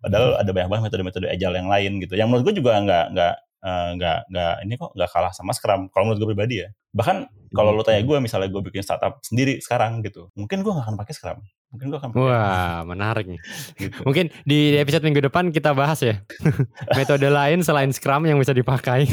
Padahal 0.00 0.40
ada 0.40 0.50
banyak 0.50 0.68
banget 0.72 0.84
metode-metode 0.88 1.26
agile 1.28 1.54
yang 1.60 1.68
lain 1.68 1.92
gitu. 2.00 2.14
Yang 2.16 2.28
menurut 2.32 2.44
gua 2.48 2.54
juga 2.56 2.72
nggak 2.80 3.04
nggak 3.12 3.34
eh, 3.66 3.88
nggak 4.00 4.18
nggak 4.32 4.54
ini 4.64 4.74
kok 4.80 4.90
nggak 4.96 5.10
kalah 5.12 5.32
sama 5.36 5.52
Scrum. 5.52 5.92
Kalau 5.92 6.04
menurut 6.08 6.18
gue 6.24 6.28
pribadi 6.32 6.54
ya. 6.64 6.68
Bahkan 6.96 7.16
kalau 7.56 7.72
lo 7.72 7.82
tanya 7.82 8.04
gue 8.04 8.16
misalnya 8.20 8.52
gue 8.52 8.62
bikin 8.68 8.84
startup 8.84 9.18
sendiri 9.24 9.58
sekarang 9.58 10.04
gitu, 10.04 10.28
mungkin 10.36 10.60
gue 10.60 10.72
nggak 10.72 10.86
akan 10.86 10.96
pakai 11.00 11.14
Scrum. 11.16 11.40
Mungkin 11.66 11.90
gue 11.90 11.98
akan 11.98 12.10
pakai 12.14 12.24
Wah, 12.30 12.80
menarik 12.86 13.26
nih. 13.26 13.40
gitu. 13.82 13.98
Mungkin 14.06 14.30
di 14.46 14.78
episode 14.78 15.02
minggu 15.02 15.20
depan 15.26 15.50
kita 15.50 15.74
bahas 15.74 15.98
ya 16.00 16.22
metode 16.98 17.26
lain 17.26 17.60
selain 17.66 17.90
Scrum 17.90 18.24
yang 18.24 18.38
bisa 18.38 18.54
dipakai. 18.54 19.10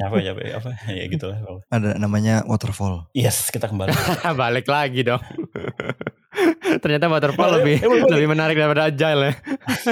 Capek 0.00 0.20
capek 0.20 0.46
apa 0.58 0.70
ya 0.90 1.04
gitulah. 1.06 1.38
Ada 1.70 1.96
namanya 1.96 2.42
waterfall. 2.44 3.08
Yes 3.14 3.48
kita 3.54 3.70
kembali. 3.70 3.94
Balik 4.42 4.66
lagi 4.66 5.06
dong. 5.06 5.22
Ternyata 6.82 7.06
waterfall 7.06 7.60
lebih 7.60 7.76
Eh, 7.76 7.86
gue- 7.86 8.08
lebih 8.08 8.28
menarik 8.28 8.54
daripada 8.54 8.88
agile 8.88 9.20
ya. 9.22 9.32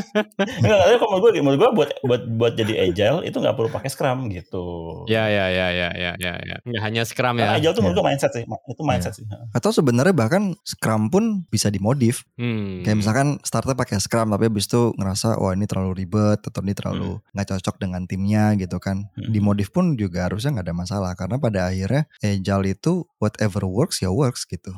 Enggak, 0.61 0.79
tapi 0.81 0.97
kalau 0.97 1.11
menurut 1.13 1.23
gue, 1.27 1.41
menurut 1.41 1.59
gue 1.59 1.71
buat 1.75 1.91
buat 2.03 2.23
buat 2.31 2.53
jadi 2.55 2.75
agile 2.87 3.19
itu 3.23 3.37
nggak 3.37 3.55
perlu 3.55 3.69
pakai 3.69 3.89
Scrum 3.89 4.29
gitu. 4.29 4.65
Ya 5.07 5.27
ya 5.27 5.47
ya 5.49 5.69
ya 5.71 5.89
ya 5.93 6.13
ya 6.17 6.33
ya. 6.39 6.57
Nggak 6.63 6.83
hanya 6.83 7.03
Scrum 7.05 7.37
Nah, 7.37 7.45
ya. 7.47 7.61
agile 7.61 7.73
tuh 7.73 7.83
menurut 7.83 7.97
gue 7.97 8.07
mindset 8.07 8.33
sih, 8.33 8.45
itu 8.45 8.83
mindset 8.83 9.13
sih. 9.15 9.25
Atau 9.53 9.71
sebenarnya 9.71 10.13
bahkan 10.13 10.57
Scrum 10.63 11.09
pun 11.09 11.25
bisa 11.47 11.69
dimodif. 11.69 12.25
Hmm. 12.35 12.81
Kayak 12.81 12.99
misalkan 12.99 13.29
startnya 13.43 13.75
pakai 13.75 13.99
Scrum 13.99 14.31
tapi 14.31 14.49
habis 14.49 14.67
itu 14.67 14.93
ngerasa 14.95 15.37
wah 15.37 15.53
ini 15.53 15.65
terlalu 15.65 15.93
ribet 15.97 16.41
atau 16.41 16.61
ini 16.61 16.73
terlalu 16.73 17.11
nggak 17.31 17.47
cocok 17.51 17.77
dengan 17.79 18.03
timnya 18.05 18.57
gitu 18.57 18.79
kan. 18.79 19.07
Hmm. 19.13 19.31
Dimodif 19.31 19.71
pun 19.71 19.95
juga 19.95 20.27
harusnya 20.27 20.57
nggak 20.57 20.67
ada 20.67 20.77
masalah 20.77 21.13
karena 21.13 21.37
pada 21.37 21.69
akhirnya 21.69 22.09
agile 22.21 22.65
itu 22.67 23.05
whatever 23.19 23.67
works 23.67 24.01
ya 24.01 24.09
works 24.09 24.45
gitu. 24.45 24.73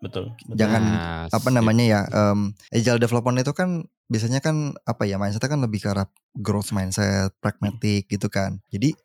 Betul. 0.00 0.32
betul. 0.48 0.56
Jangan 0.56 0.82
Nah, 0.82 1.24
apa 1.28 1.48
namanya 1.48 1.84
ya 1.84 2.00
em, 2.08 2.50
agile 2.72 2.98
development 2.98 3.40
itu 3.40 3.52
kan 3.52 3.84
biasanya 4.08 4.40
kan 4.42 4.74
apa 4.82 5.06
ya 5.06 5.20
mindsetnya 5.20 5.46
kan 5.48 5.60
lebih 5.60 5.84
ke 5.84 5.88
arah 5.92 6.08
growth 6.34 6.72
mindset, 6.72 7.30
pragmatic 7.38 8.08
gitu 8.08 8.26
kan. 8.26 8.58
Jadi 8.68 8.96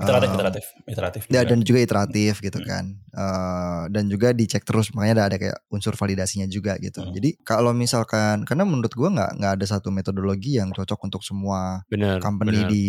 Iteratif, 0.00 0.32
em, 0.32 0.36
iteratif, 0.40 0.64
iteratif. 0.88 1.22
Ya, 1.28 1.44
juga. 1.44 1.48
dan 1.52 1.58
juga 1.60 1.78
iteratif 1.84 2.34
gitu 2.40 2.56
Hmm. 2.56 2.68
kan. 2.68 2.84
Eh, 3.12 3.82
dan 3.92 4.04
juga 4.08 4.32
dicek 4.32 4.64
terus 4.64 4.88
makanya 4.96 5.12
ada, 5.20 5.24
ada 5.28 5.36
kayak 5.36 5.58
unsur 5.68 5.92
validasinya 5.92 6.48
juga 6.48 6.80
gitu. 6.80 7.04
Hmm. 7.04 7.12
Jadi 7.12 7.36
kalau 7.44 7.76
misalkan 7.76 8.48
karena 8.48 8.64
menurut 8.64 8.88
gua 8.96 9.12
nggak 9.12 9.30
nggak 9.36 9.52
ada 9.60 9.66
satu 9.68 9.92
metodologi 9.92 10.56
yang 10.56 10.72
cocok 10.72 10.96
untuk 11.04 11.20
semua 11.20 11.84
bener. 11.92 12.16
company 12.16 12.64
bener. 12.64 12.70
di 12.72 12.84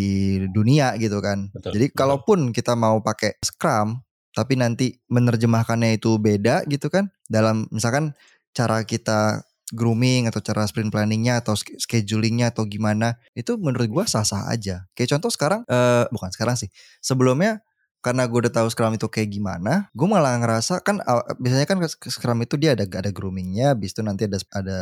dunia 0.55 0.95
gitu 0.95 1.19
kan. 1.19 1.51
Betul, 1.51 1.75
Jadi 1.75 1.85
kalaupun 1.91 2.55
kita 2.55 2.79
mau 2.79 3.03
pakai 3.03 3.35
Scrum 3.43 3.99
tapi 4.35 4.55
nanti 4.59 4.99
menerjemahkannya 5.11 5.99
itu 5.99 6.15
beda 6.21 6.63
gitu 6.71 6.87
kan 6.87 7.11
dalam 7.27 7.67
misalkan 7.73 8.15
cara 8.55 8.83
kita 8.87 9.43
grooming 9.71 10.27
atau 10.27 10.43
cara 10.43 10.67
sprint 10.67 10.91
planningnya 10.91 11.39
atau 11.39 11.55
sch- 11.55 11.79
schedulingnya 11.79 12.51
atau 12.51 12.67
gimana 12.67 13.15
itu 13.35 13.55
menurut 13.55 13.87
gua 13.87 14.03
sah-sah 14.07 14.51
aja. 14.51 14.83
Kayak 14.95 15.17
contoh 15.17 15.31
sekarang 15.31 15.61
eh 15.67 16.05
bukan 16.11 16.29
sekarang 16.35 16.55
sih. 16.59 16.67
Sebelumnya 16.99 17.63
karena 18.01 18.25
gue 18.25 18.39
udah 18.47 18.53
tahu 18.53 18.67
Scrum 18.73 18.97
itu 18.97 19.05
kayak 19.13 19.29
gimana, 19.29 19.85
gue 19.93 20.07
malah 20.09 20.33
ngerasa 20.41 20.81
kan 20.81 20.97
biasanya 21.37 21.67
kan 21.69 21.77
Scrum 22.09 22.41
itu 22.41 22.57
dia 22.57 22.73
ada 22.73 22.81
ada 22.89 23.13
groomingnya, 23.13 23.77
habis 23.77 23.93
itu 23.93 24.01
nanti 24.01 24.25
ada 24.25 24.41
ada 24.57 24.79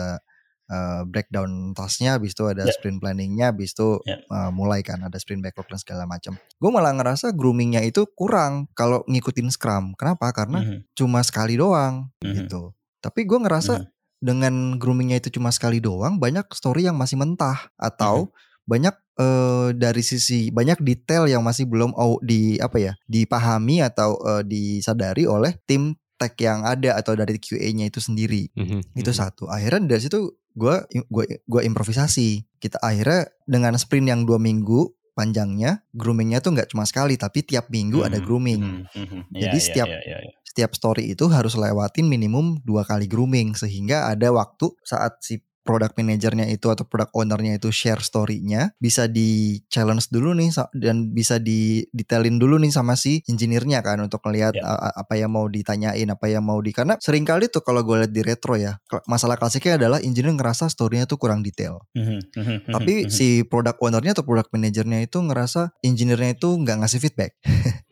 eh, 0.69 1.01
breakdown 1.03 1.73
tasknya, 1.73 2.15
habis 2.15 2.37
itu 2.37 2.45
ada 2.45 2.63
Ya. 2.63 2.71
sprint 2.71 3.01
planningnya, 3.01 3.49
habis 3.49 3.73
itu 3.73 3.97
Ya. 4.05 4.21
eh, 4.21 4.51
mulai 4.53 4.79
kan 4.81 5.01
ada 5.01 5.17
sprint 5.17 5.41
backlog 5.41 5.65
dan 5.67 5.77
segala 5.77 6.05
macam. 6.05 6.37
Gue 6.55 6.69
malah 6.69 6.93
ngerasa 6.93 7.33
groomingnya 7.33 7.81
itu 7.81 8.05
kurang 8.13 8.69
kalau 8.71 9.01
ngikutin 9.05 9.49
Scrum. 9.49 9.97
Kenapa? 9.97 10.29
Karena 10.29 10.61
Mhm, 10.61 10.77
cuma 10.93 11.19
sekali 11.21 11.57
doang 11.57 12.13
Mhm. 12.21 12.33
gitu. 12.45 12.71
Tapi 12.99 13.25
gue 13.25 13.39
ngerasa 13.39 13.73
mhm. 13.79 13.87
dengan 14.19 14.53
groomingnya 14.75 15.17
itu 15.17 15.31
cuma 15.31 15.49
sekali 15.49 15.79
doang, 15.79 16.19
banyak 16.19 16.45
story 16.51 16.85
yang 16.85 16.95
masih 16.95 17.17
mentah 17.17 17.71
atau 17.75 18.29
banyak 18.63 18.93
eh, 19.19 19.75
dari 19.75 19.99
sisi 19.99 20.47
banyak 20.47 20.79
detail 20.79 21.27
yang 21.27 21.43
masih 21.43 21.67
belum 21.67 21.91
au- 21.91 22.23
di 22.23 22.55
apa 22.55 22.79
ya 22.79 22.93
dipahami 23.03 23.83
atau 23.83 24.15
eh, 24.15 24.43
disadari 24.43 25.27
oleh 25.27 25.59
tim 25.67 25.91
tech 26.15 26.35
yang 26.35 26.63
ada 26.63 26.95
atau 26.95 27.15
dari 27.15 27.35
QA-nya 27.35 27.87
itu 27.87 27.99
sendiri 27.99 28.47
Mhm, 28.55 28.95
itu 28.95 29.11
mhm. 29.11 29.17
satu 29.17 29.43
akhirnya 29.47 29.91
dari 29.91 30.03
situ 30.03 30.35
gue 30.59 30.75
gua 31.07 31.23
gua 31.47 31.61
improvisasi 31.63 32.43
kita 32.59 32.75
akhirnya 32.83 33.31
dengan 33.47 33.79
sprint 33.79 34.11
yang 34.11 34.27
dua 34.27 34.35
minggu 34.37 34.91
panjangnya 35.15 35.83
groomingnya 35.91 36.39
tuh 36.39 36.55
nggak 36.55 36.71
cuma 36.71 36.83
sekali 36.83 37.15
tapi 37.15 37.43
tiap 37.43 37.67
minggu 37.67 38.03
ada 38.03 38.19
Mhm, 38.19 38.23
grooming 38.23 38.61
mhm, 38.61 38.83
mhm. 38.95 39.21
Jadi 39.31 39.39
Iya, 39.39 39.51
iya, 39.51 39.59
setiap- 39.59 39.91
iya, 39.91 39.99
iya, 40.05 40.17
iya. 40.21 40.33
setiap 40.43 40.71
story 40.73 41.03
itu 41.07 41.27
harus 41.27 41.55
lewatin 41.55 42.07
minimum 42.07 42.59
dua 42.63 42.83
kali 42.83 43.05
grooming 43.05 43.51
sehingga 43.53 44.07
ada 44.07 44.31
waktu 44.31 44.71
saat 44.81 45.19
si 45.19 45.39
product 45.69 45.93
manajernya 46.01 46.49
itu 46.49 46.65
atau 46.73 46.81
product 46.89 47.13
ownernya 47.13 47.61
itu 47.61 47.69
share 47.69 48.01
story-nya 48.01 48.73
bisa 48.81 49.05
di 49.05 49.61
challenge 49.69 50.09
dulu 50.09 50.33
nih 50.33 50.49
dan 50.73 51.13
bisa 51.13 51.37
di 51.37 51.85
detailin 51.93 52.41
dulu 52.41 52.57
nih 52.57 52.73
sama 52.73 52.97
si 52.97 53.21
engineer-nya 53.29 53.85
kan 53.85 54.01
untuk 54.01 54.25
melihat 54.25 54.57
a- 54.65 54.97
apa 55.05 55.13
yang 55.13 55.29
mau 55.29 55.45
ditanyain 55.45 56.09
apa 56.09 56.25
yang 56.25 56.41
mau 56.41 56.57
di 56.57 56.73
karena 56.73 56.97
sering 56.97 57.21
kali 57.21 57.53
tuh 57.53 57.61
kalau 57.61 57.85
gue 57.85 58.01
lihat 58.01 58.09
di 58.09 58.25
retro 58.25 58.57
ya 58.57 58.81
masalah 59.05 59.37
klasiknya 59.37 59.77
adalah 59.77 60.01
engineer 60.01 60.33
ngerasa 60.33 60.65
story-nya 60.73 61.05
tuh 61.05 61.21
kurang 61.21 61.45
detail. 61.45 61.85
Mhm, 61.93 62.17
mhm, 62.33 62.55
mhm, 62.65 62.73
tapi 62.73 62.93
si 63.13 63.45
product 63.45 63.77
ownernya 63.83 64.17
atau 64.17 64.25
product 64.25 64.49
manajernya 64.49 65.05
itu 65.05 65.21
ngerasa 65.21 65.75
engineer-nya 65.85 66.33
itu 66.33 66.49
nggak 66.49 66.77
ngasih 66.81 66.99
feedback. 67.03 67.37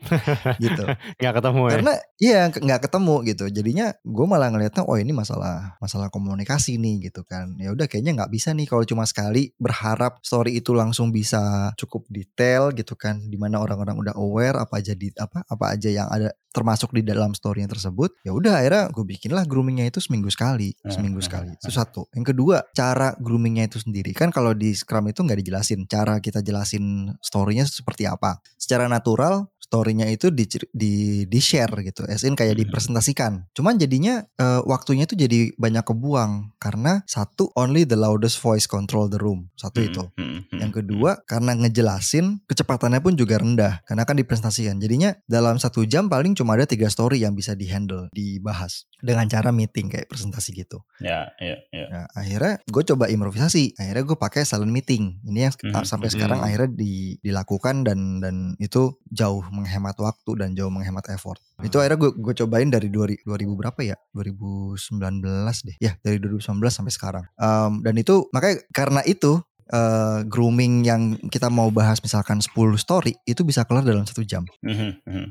Gitu. 0.64 0.84
Nggak 1.20 1.34
ketemu 1.42 1.62
ya. 1.68 1.72
karena 1.76 1.94
iya 2.22 2.40
nggak 2.48 2.82
ketemu 2.88 3.16
gitu. 3.28 3.46
Jadinya 3.52 3.92
gue 4.08 4.26
malah 4.30 4.48
ngeliatnya 4.54 4.88
oh 4.88 4.96
ini 4.96 5.12
masalah 5.12 5.76
masalah 5.84 6.08
komunikasi 6.08 6.80
nih 6.80 7.12
gitu 7.12 7.28
kan. 7.28 7.60
Ya 7.60 7.67
udah 7.74 7.88
kayaknya 7.90 8.24
nggak 8.24 8.32
bisa 8.32 8.52
nih 8.54 8.68
kalau 8.68 8.84
cuma 8.84 9.04
sekali 9.04 9.52
berharap 9.58 10.20
story 10.22 10.60
itu 10.60 10.72
langsung 10.72 11.10
bisa 11.10 11.72
cukup 11.76 12.06
detail 12.08 12.72
gitu 12.72 12.94
kan 12.96 13.20
di 13.28 13.36
mana 13.36 13.60
orang-orang 13.60 13.98
udah 13.98 14.14
aware 14.16 14.58
apa 14.62 14.80
aja 14.80 14.94
di 14.94 15.12
apa 15.18 15.44
apa 15.48 15.66
aja 15.74 15.90
yang 15.90 16.08
ada 16.08 16.32
termasuk 16.48 16.90
di 16.90 17.06
dalam 17.06 17.38
story 17.38 17.62
tersebut 17.70 18.18
ya 18.26 18.34
udah 18.34 18.64
akhirnya 18.64 18.90
gue 18.90 19.06
bikinlah 19.06 19.46
groomingnya 19.46 19.94
itu 19.94 20.02
seminggu 20.02 20.32
sekali 20.34 20.74
Hmm, 20.82 20.90
seminggu 20.94 21.20
hmm, 21.22 21.28
sekali. 21.28 21.50
hmm, 21.54 21.58
itu 21.60 21.72
satu. 21.74 22.02
Yang 22.16 22.26
kedua 22.34 22.58
cara 22.74 23.14
groomingnya 23.20 23.68
itu 23.70 23.78
sendiri. 23.78 24.16
Kan 24.16 24.32
kalau 24.32 24.56
di 24.56 24.72
Scrum 24.74 25.10
itu 25.12 25.22
nggak 25.22 25.40
dijelasin 25.44 25.86
cara 25.86 26.18
kita 26.24 26.40
jelasin 26.42 27.14
storynya 27.22 27.68
seperti 27.68 28.08
apa. 28.10 28.40
Secara 28.58 28.88
natural 28.90 29.52
story-nya 29.68 30.08
itu 30.08 30.32
di 30.32 30.48
di 30.72 30.94
di 31.28 31.40
share 31.40 31.72
gitu 31.84 32.08
as 32.08 32.24
in 32.24 32.34
kayak 32.34 32.56
Mhm. 32.56 32.62
dipresentasikan 32.68 33.46
cuman 33.52 33.76
jadinya 33.76 34.24
eh, 34.40 34.62
waktunya 34.64 35.04
itu 35.04 35.20
jadi 35.20 35.52
banyak 35.56 35.84
kebuang 35.84 36.56
karena 36.58 37.04
satu 37.06 37.52
only 37.54 37.84
the 37.84 38.00
loudest 38.00 38.40
voice 38.40 38.64
control 38.66 39.12
the 39.12 39.20
room 39.20 39.52
satu 39.60 39.84
Mhm, 39.84 39.88
itu 39.92 40.04
mhm, 40.16 40.40
yang 40.58 40.72
kedua 40.72 41.20
karena 41.28 41.52
ngejelasin 41.54 42.40
kecepatannya 42.48 43.04
pun 43.04 43.14
juga 43.14 43.38
rendah 43.38 43.84
karena 43.84 44.04
kan 44.08 44.16
dipresentasikan. 44.16 44.80
Jadinya 44.80 45.14
dalam 45.28 45.60
satu 45.60 45.84
jam 45.84 46.08
paling 46.08 46.34
cuma 46.34 46.56
ada 46.56 46.66
tiga 46.66 46.88
story 46.88 47.22
yang 47.22 47.36
bisa 47.36 47.54
dihandle, 47.54 48.10
dibahas 48.16 48.88
dengan 48.98 49.30
cara 49.30 49.54
meeting 49.54 49.88
kayak 49.94 50.10
presentasi 50.10 50.58
gitu. 50.58 50.82
Ya, 50.98 51.30
ya, 51.38 51.58
ya. 51.70 51.86
Nah 51.88 52.06
akhirnya 52.14 52.58
gue 52.66 52.84
coba 52.84 53.06
improvisasi. 53.08 53.78
Akhirnya 53.78 54.04
gue 54.04 54.18
pakai 54.18 54.42
silent 54.44 54.74
meeting. 54.74 55.22
Ini 55.24 55.40
yang 55.50 55.54
Mhm, 55.54 55.86
sampai 55.86 56.10
mhm. 56.10 56.14
sekarang 56.18 56.40
akhirnya 56.42 56.70
di- 56.74 57.18
dilakukan 57.22 57.86
dan 57.86 58.20
dan 58.20 58.36
itu 58.58 58.98
jauh 59.10 59.46
menghemat 59.54 59.94
waktu 59.98 60.32
dan 60.40 60.58
jauh 60.58 60.70
menghemat 60.70 61.06
effort. 61.14 61.38
Itu 61.60 61.78
akhirnya 61.78 61.98
gue 62.02 62.12
gue 62.18 62.34
cobain 62.46 62.70
dari 62.70 62.90
2000, 62.90 63.22
2000 63.26 63.54
berapa 63.58 63.80
ya? 63.82 63.96
2019 64.14 65.64
deh. 65.66 65.76
Ya 65.80 65.96
dari 66.02 66.18
2019 66.22 66.74
sampai 66.74 66.94
sekarang. 66.94 67.24
Em, 67.38 67.82
dan 67.82 67.96
itu 67.98 68.28
makanya 68.34 68.62
karena 68.74 69.02
itu 69.06 69.42
eh, 69.68 70.20
grooming 70.24 70.82
yang 70.82 71.02
kita 71.28 71.48
mau 71.48 71.68
bahas 71.70 72.00
misalkan 72.00 72.40
10 72.40 72.56
story 72.76 73.16
itu 73.24 73.44
bisa 73.44 73.64
kelar 73.64 73.84
dalam 73.84 74.04
satu 74.04 74.24
jam, 74.24 74.48
Mhm, 74.60 74.90
mhm, 75.04 75.28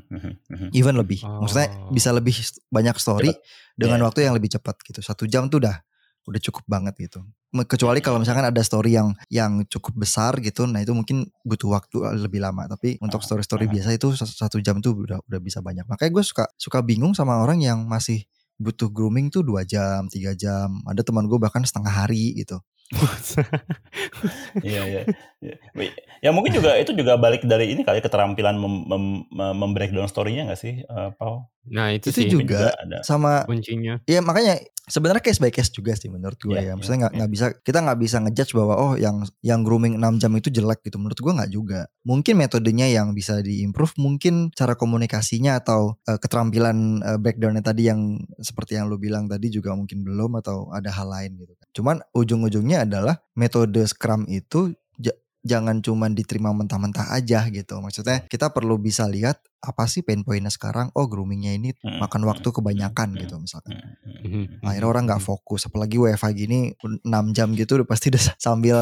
mhm, 0.47 0.67
even 0.71 0.93
lebih. 0.93 1.21
Maksudnya 1.21 1.67
Oh. 1.73 1.89
bisa 1.89 2.09
lebih 2.11 2.33
banyak 2.67 2.95
story 2.95 3.33
dengan 3.73 3.97
Iya. 3.97 4.05
waktu 4.05 4.19
yang 4.23 4.33
lebih 4.33 4.49
cepat 4.49 4.77
gitu. 4.83 5.01
Satu 5.01 5.25
jam 5.25 5.47
tuh 5.47 5.61
udah 5.61 5.77
udah 6.23 6.41
cukup 6.43 6.67
banget 6.67 6.91
gitu. 6.99 7.23
Kecuali 7.63 8.03
kalau 8.03 8.19
misalkan 8.19 8.43
ada 8.43 8.59
story 8.59 8.99
yang 8.99 9.15
yang 9.31 9.63
cukup 9.65 9.95
besar 9.95 10.35
gitu, 10.43 10.67
nah 10.67 10.83
itu 10.83 10.91
mungkin 10.91 11.23
butuh 11.41 11.71
waktu 11.71 11.95
lebih 12.19 12.43
lama. 12.43 12.67
Tapi 12.67 12.99
untuk 12.99 13.23
Ah, 13.23 13.25
story-story 13.25 13.63
ah. 13.63 13.71
biasa 13.71 13.89
itu 13.95 14.11
sa- 14.11 14.27
satu 14.27 14.59
jam 14.59 14.83
tuh 14.83 15.07
udah 15.07 15.23
udah 15.23 15.39
bisa 15.39 15.63
banyak. 15.63 15.87
Makanya 15.87 16.11
gue 16.11 16.23
suka 16.27 16.43
suka 16.59 16.83
bingung 16.83 17.15
sama 17.15 17.39
orang 17.39 17.63
yang 17.63 17.87
masih 17.87 18.27
butuh 18.59 18.91
grooming 18.91 19.31
tuh 19.31 19.39
dua 19.39 19.63
jam, 19.63 20.11
tiga 20.11 20.35
jam. 20.35 20.83
Ada 20.83 20.99
teman 21.01 21.31
gue 21.31 21.39
bahkan 21.39 21.63
setengah 21.63 21.93
hari 22.03 22.35
gitu. 22.35 22.59
Iya, 24.63 24.81
iya. 24.87 25.01
iya. 25.43 25.55
Ya 26.23 26.29
mungkin 26.31 26.55
juga 26.55 26.79
itu 26.79 26.95
juga 26.95 27.19
balik 27.19 27.43
dari 27.43 27.75
ini 27.75 27.83
kali 27.83 27.99
keterampilan 27.99 28.55
mem, 28.57 28.87
mem, 28.87 29.03
mem- 29.29 29.57
membreakdown 29.59 30.07
story-nya 30.09 30.47
gak 30.49 30.59
sih, 30.59 30.81
eh, 30.81 31.09
Paul? 31.19 31.45
nah 31.67 31.91
itu, 31.91 32.15
Itu 32.15 32.23
sih 32.23 32.31
juga 32.31 32.71
ada. 32.79 33.03
Sama 33.03 33.43
kuncinya. 33.43 33.99
ya 34.07 34.23
makanya 34.23 34.55
sebenarnya 34.87 35.19
case 35.19 35.43
by 35.43 35.51
case 35.51 35.67
juga 35.67 35.99
sih 35.99 36.07
menurut 36.07 36.39
gue 36.39 36.55
Iya, 36.55 36.71
ya. 36.71 36.73
Maksudnya 36.79 36.99
nggak 37.03 37.13
iya, 37.13 37.19
nggak 37.19 37.31
bisa 37.35 37.45
kita 37.59 37.79
nggak 37.83 37.99
bisa 37.99 38.17
ngejudge 38.23 38.51
bahwa 38.55 38.73
oh 38.79 38.93
yang 38.95 39.17
yang 39.43 39.59
grooming 39.67 39.99
6 39.99 40.15
jam 40.23 40.31
itu 40.39 40.47
jelek 40.47 40.79
gitu. 40.87 40.95
Menurut 40.95 41.19
gue 41.19 41.33
nggak 41.35 41.51
juga. 41.51 41.91
Mungkin 42.07 42.39
metodenya 42.39 42.87
yang 42.87 43.11
bisa 43.11 43.43
diimprove, 43.43 43.99
mungkin 43.99 44.47
cara 44.55 44.79
komunikasinya 44.79 45.59
atau 45.59 45.99
eh, 46.07 46.15
keterampilan 46.15 47.03
eh, 47.03 47.19
breakdownnya 47.19 47.59
tadi 47.59 47.91
yang 47.91 48.15
seperti 48.39 48.79
yang 48.79 48.87
lu 48.87 48.95
bilang 48.95 49.27
tadi 49.27 49.51
juga 49.51 49.75
mungkin 49.75 50.07
belum 50.07 50.39
atau 50.39 50.71
ada 50.71 50.87
hal 50.87 51.11
lain 51.11 51.35
gitu. 51.35 51.51
Cuman 51.77 52.01
ujung-ujungnya 52.09 52.89
adalah 52.89 53.21
metode 53.37 53.85
Scrum 53.85 54.25
itu 54.25 54.73
ja- 54.97 55.13
jangan 55.45 55.77
cuman 55.85 56.17
diterima 56.17 56.49
mentah-mentah 56.49 57.13
aja 57.13 57.45
gitu. 57.53 57.77
Maksudnya 57.77 58.25
kita 58.25 58.49
perlu 58.49 58.81
bisa 58.81 59.05
lihat 59.05 59.37
apa 59.61 59.85
sih 59.85 60.01
pain 60.01 60.25
pointnya 60.25 60.49
sekarang. 60.49 60.89
Oh 60.97 61.05
groomingnya 61.05 61.53
ini 61.53 61.77
Hmm, 61.85 62.01
makan 62.01 62.25
hmm, 62.25 62.29
waktu 62.33 62.47
kebanyakan 62.49 63.13
hmm, 63.13 63.19
gitu 63.21 63.35
misalkan. 63.37 63.77
Hmm. 63.77 64.57
Akhirnya 64.65 64.89
orang 64.89 65.05
nggak 65.05 65.21
mhm. 65.21 65.29
fokus. 65.29 65.69
Apalagi 65.69 66.01
WFH 66.01 66.25
gini 66.33 66.73
6 66.81 67.05
jam 67.37 67.53
gitu 67.53 67.77
udah 67.77 67.85
pasti 67.85 68.09
udah 68.09 68.23
sambil 68.41 68.77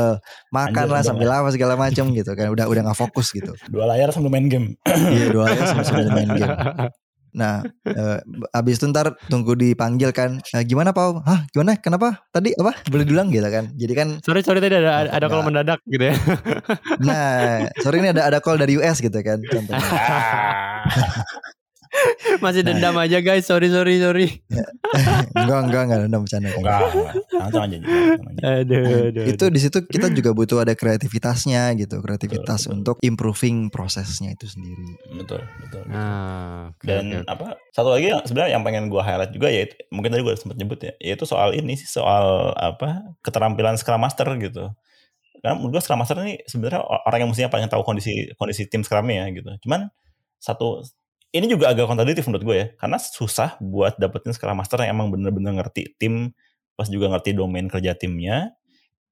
makan 0.55 0.87
Anjir, 0.87 0.95
lah, 0.95 1.01
sambil 1.03 1.27
apa 1.35 1.51
segala 1.51 1.75
macam 1.75 2.15
gitu 2.15 2.31
kan. 2.31 2.47
Udah 2.47 2.71
udah 2.71 2.81
nggak 2.87 2.99
fokus 2.99 3.35
gitu. 3.35 3.51
Dua 3.67 3.91
layar 3.91 4.15
sambil 4.15 4.31
main 4.31 4.47
game. 4.47 4.79
Iya 4.87 5.35
dua 5.35 5.51
ya 5.51 5.67
sama 5.67 5.83
sambil 5.83 6.07
main 6.15 6.31
game. 6.31 6.55
Nah, 7.35 7.67
eh, 7.83 8.17
abis 8.55 8.79
itu 8.79 8.87
ntar 8.89 9.19
tunggu 9.27 9.59
dipanggil 9.59 10.15
kan. 10.15 10.39
"Eh, 10.55 10.63
gimana 10.63 10.95
Pau? 10.95 11.19
Hah, 11.27 11.43
gimana? 11.51 11.75
Kenapa? 11.75 12.23
Tadi 12.31 12.55
apa? 12.55 12.71
Boleh 12.87 13.03
diulang 13.03 13.27
gitu 13.27 13.43
kan. 13.51 13.75
Jadi 13.75 13.93
kan 13.93 14.07
sorry 14.23 14.39
sorry 14.39 14.63
tadi 14.63 14.79
ada 14.79 15.03
ada, 15.03 15.09
ada 15.11 15.25
call 15.27 15.43
mendadak 15.43 15.79
gitu 15.91 16.09
ya. 16.09 16.15
nah, 17.03 17.67
sore 17.83 17.99
ini 17.99 18.15
ada 18.15 18.23
ada 18.31 18.39
call 18.39 18.55
dari 18.55 18.79
US 18.79 19.03
gitu 19.03 19.19
kan 19.19 19.43
contohnya. 19.43 19.83
Ah. 21.95 22.37
Masih 22.43 22.61
Nah. 22.61 22.75
dendam 22.75 22.95
aja 22.97 23.19
guys. 23.19 23.47
Sorry 23.47 23.71
sorry 23.71 23.97
sorry. 23.97 24.27
enggak, 25.37 25.59
enggak, 25.67 25.81
enggak 25.87 25.99
ada 26.05 26.17
bercanda. 26.19 26.49
Enggak, 26.51 26.79
enggak. 26.85 27.13
Langsung 27.31 27.61
aja. 27.63 27.75
aja. 27.75 27.87
Aduh, 28.61 28.83
aduh. 29.11 29.23
Itu 29.25 29.45
di 29.49 29.59
situ 29.59 29.77
kita 29.83 30.07
juga 30.11 30.31
butuh 30.31 30.61
ada 30.61 30.73
kreativitasnya 30.73 31.71
gitu, 31.75 31.99
kreativitas 31.99 32.65
Betul, 32.65 32.71
betul. 32.71 32.77
untuk 32.79 32.95
improving 33.01 33.67
prosesnya 33.69 34.31
itu 34.31 34.45
sendiri. 34.45 34.97
Betul, 35.15 35.41
betul. 35.61 35.81
Nah, 35.87 36.71
oke, 36.71 36.85
Dan 36.85 37.03
oke. 37.21 37.27
apa 37.27 37.47
satu 37.71 37.89
lagi 37.91 38.11
yang 38.11 38.21
sebenarnya 38.23 38.51
yang 38.55 38.63
pengen 38.63 38.83
gue 38.87 39.01
highlight 39.01 39.31
juga 39.31 39.47
ya 39.49 39.63
mungkin 39.91 40.09
tadi 40.11 40.21
gue 40.23 40.33
sempat 40.35 40.55
nyebut 40.55 40.79
ya 40.79 40.93
yaitu 40.99 41.23
soal 41.23 41.51
ini 41.51 41.75
sih 41.75 41.87
soal 41.87 42.55
apa 42.55 43.03
keterampilan 43.19 43.75
Scrum 43.75 43.99
Master 43.99 44.27
gitu 44.39 44.71
karena 45.43 45.53
menurut 45.59 45.77
gue 45.77 45.81
Scrum 45.83 45.99
Master 45.99 46.23
ini 46.23 46.39
sebenarnya 46.47 46.81
orang 46.81 47.19
yang 47.21 47.29
mestinya 47.29 47.51
paling 47.51 47.67
tahu 47.67 47.83
kondisi 47.83 48.31
kondisi 48.35 48.65
tim 48.65 48.81
Scrumnya 48.81 49.27
ya 49.27 49.35
gitu 49.35 49.51
cuman 49.67 49.91
satu 50.39 50.81
ini 51.35 51.45
juga 51.45 51.67
agak 51.69 51.85
kontradiktif 51.85 52.23
menurut 52.25 52.43
gue 52.43 52.55
ya 52.55 52.67
karena 52.79 52.95
susah 52.95 53.59
buat 53.59 53.99
dapetin 53.99 54.31
Scrum 54.31 54.55
Master 54.55 54.79
yang 54.81 54.95
emang 54.95 55.11
bener-bener 55.11 55.51
ngerti 55.53 55.91
tim 55.99 56.31
pas 56.73 56.87
juga 56.87 57.11
ngerti 57.11 57.35
domain 57.35 57.67
kerja 57.67 57.91
timnya 57.93 58.55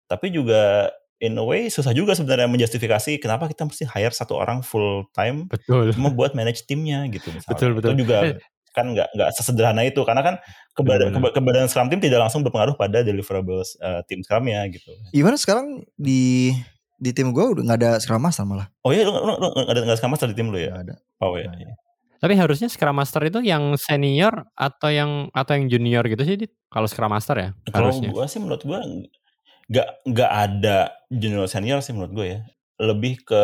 tapi 0.07 0.31
juga 0.31 0.87
in 1.19 1.35
a 1.35 1.43
way 1.43 1.67
susah 1.67 1.91
juga 1.91 2.15
sebenarnya 2.15 2.47
menjustifikasi 2.47 3.19
kenapa 3.19 3.47
kita 3.47 3.63
mesti 3.63 3.83
hire 3.87 4.11
satu 4.11 4.35
orang 4.35 4.59
full 4.59 5.07
time 5.11 5.47
betul. 5.47 5.91
cuma 5.91 6.11
buat 6.11 6.31
manage 6.31 6.63
timnya 6.63 7.07
gitu 7.07 7.31
misalnya. 7.31 7.51
Betul, 7.55 7.69
betul. 7.75 7.89
Itu 7.95 7.99
juga 8.03 8.17
Eh. 8.27 8.35
kan 8.73 8.89
nggak 8.89 9.07
nggak 9.15 9.29
sesederhana 9.31 9.85
itu 9.85 10.01
karena 10.03 10.19
kan 10.19 10.35
kebadan 10.73 11.13
Benar. 11.13 11.29
keba- 11.29 11.33
kebadan 11.37 11.65
Scrum 11.71 11.87
tim 11.87 12.01
tidak 12.01 12.19
langsung 12.19 12.43
berpengaruh 12.43 12.75
pada 12.75 12.99
deliverables 12.99 13.79
eh, 13.79 14.01
tim 14.07 14.19
Scrumnya 14.19 14.65
gitu. 14.67 14.91
Gimana 15.15 15.39
sekarang 15.39 15.87
di 15.95 16.51
di 16.99 17.11
tim 17.11 17.31
gue 17.31 17.43
udah 17.43 17.63
nggak 17.67 17.79
ada 17.83 17.91
scrum 17.99 18.19
master 18.19 18.43
malah. 18.43 18.67
Oh 18.81 18.91
iya 18.91 19.03
lu, 19.03 19.11
lu, 19.13 19.33
lu 19.35 19.47
nggak 19.53 19.71
ada 19.71 19.81
nggak 19.83 19.97
Scrum 19.99 20.11
Master 20.11 20.27
di 20.27 20.35
tim 20.35 20.47
lu 20.47 20.55
ya? 20.57 20.71
Nggak 20.71 20.83
ada. 20.87 20.95
Oh 21.19 21.35
iya. 21.35 21.47
Nggak 21.47 21.59
iya. 21.59 21.73
Tapi 22.23 22.39
harusnya 22.39 22.71
Scrum 22.71 22.95
Master 22.95 23.19
itu 23.27 23.43
yang 23.43 23.75
senior 23.75 24.47
atau 24.55 24.87
yang 24.87 25.27
atau 25.35 25.59
yang 25.59 25.67
junior 25.67 26.07
gitu 26.07 26.23
sih? 26.23 26.47
Kalau 26.71 26.87
Scrum 26.87 27.11
Master 27.11 27.35
ya 27.35 27.49
Kalau 27.67 27.91
harusnya. 27.91 28.15
gue 28.15 28.25
sih 28.31 28.39
menurut 28.39 28.63
gue 28.63 28.79
nggak 29.67 29.87
nggak 30.07 30.31
ada 30.31 30.77
junior 31.11 31.51
senior 31.51 31.83
sih 31.83 31.91
menurut 31.91 32.15
gue 32.15 32.27
ya. 32.31 32.39
Lebih 32.79 33.27
ke 33.27 33.43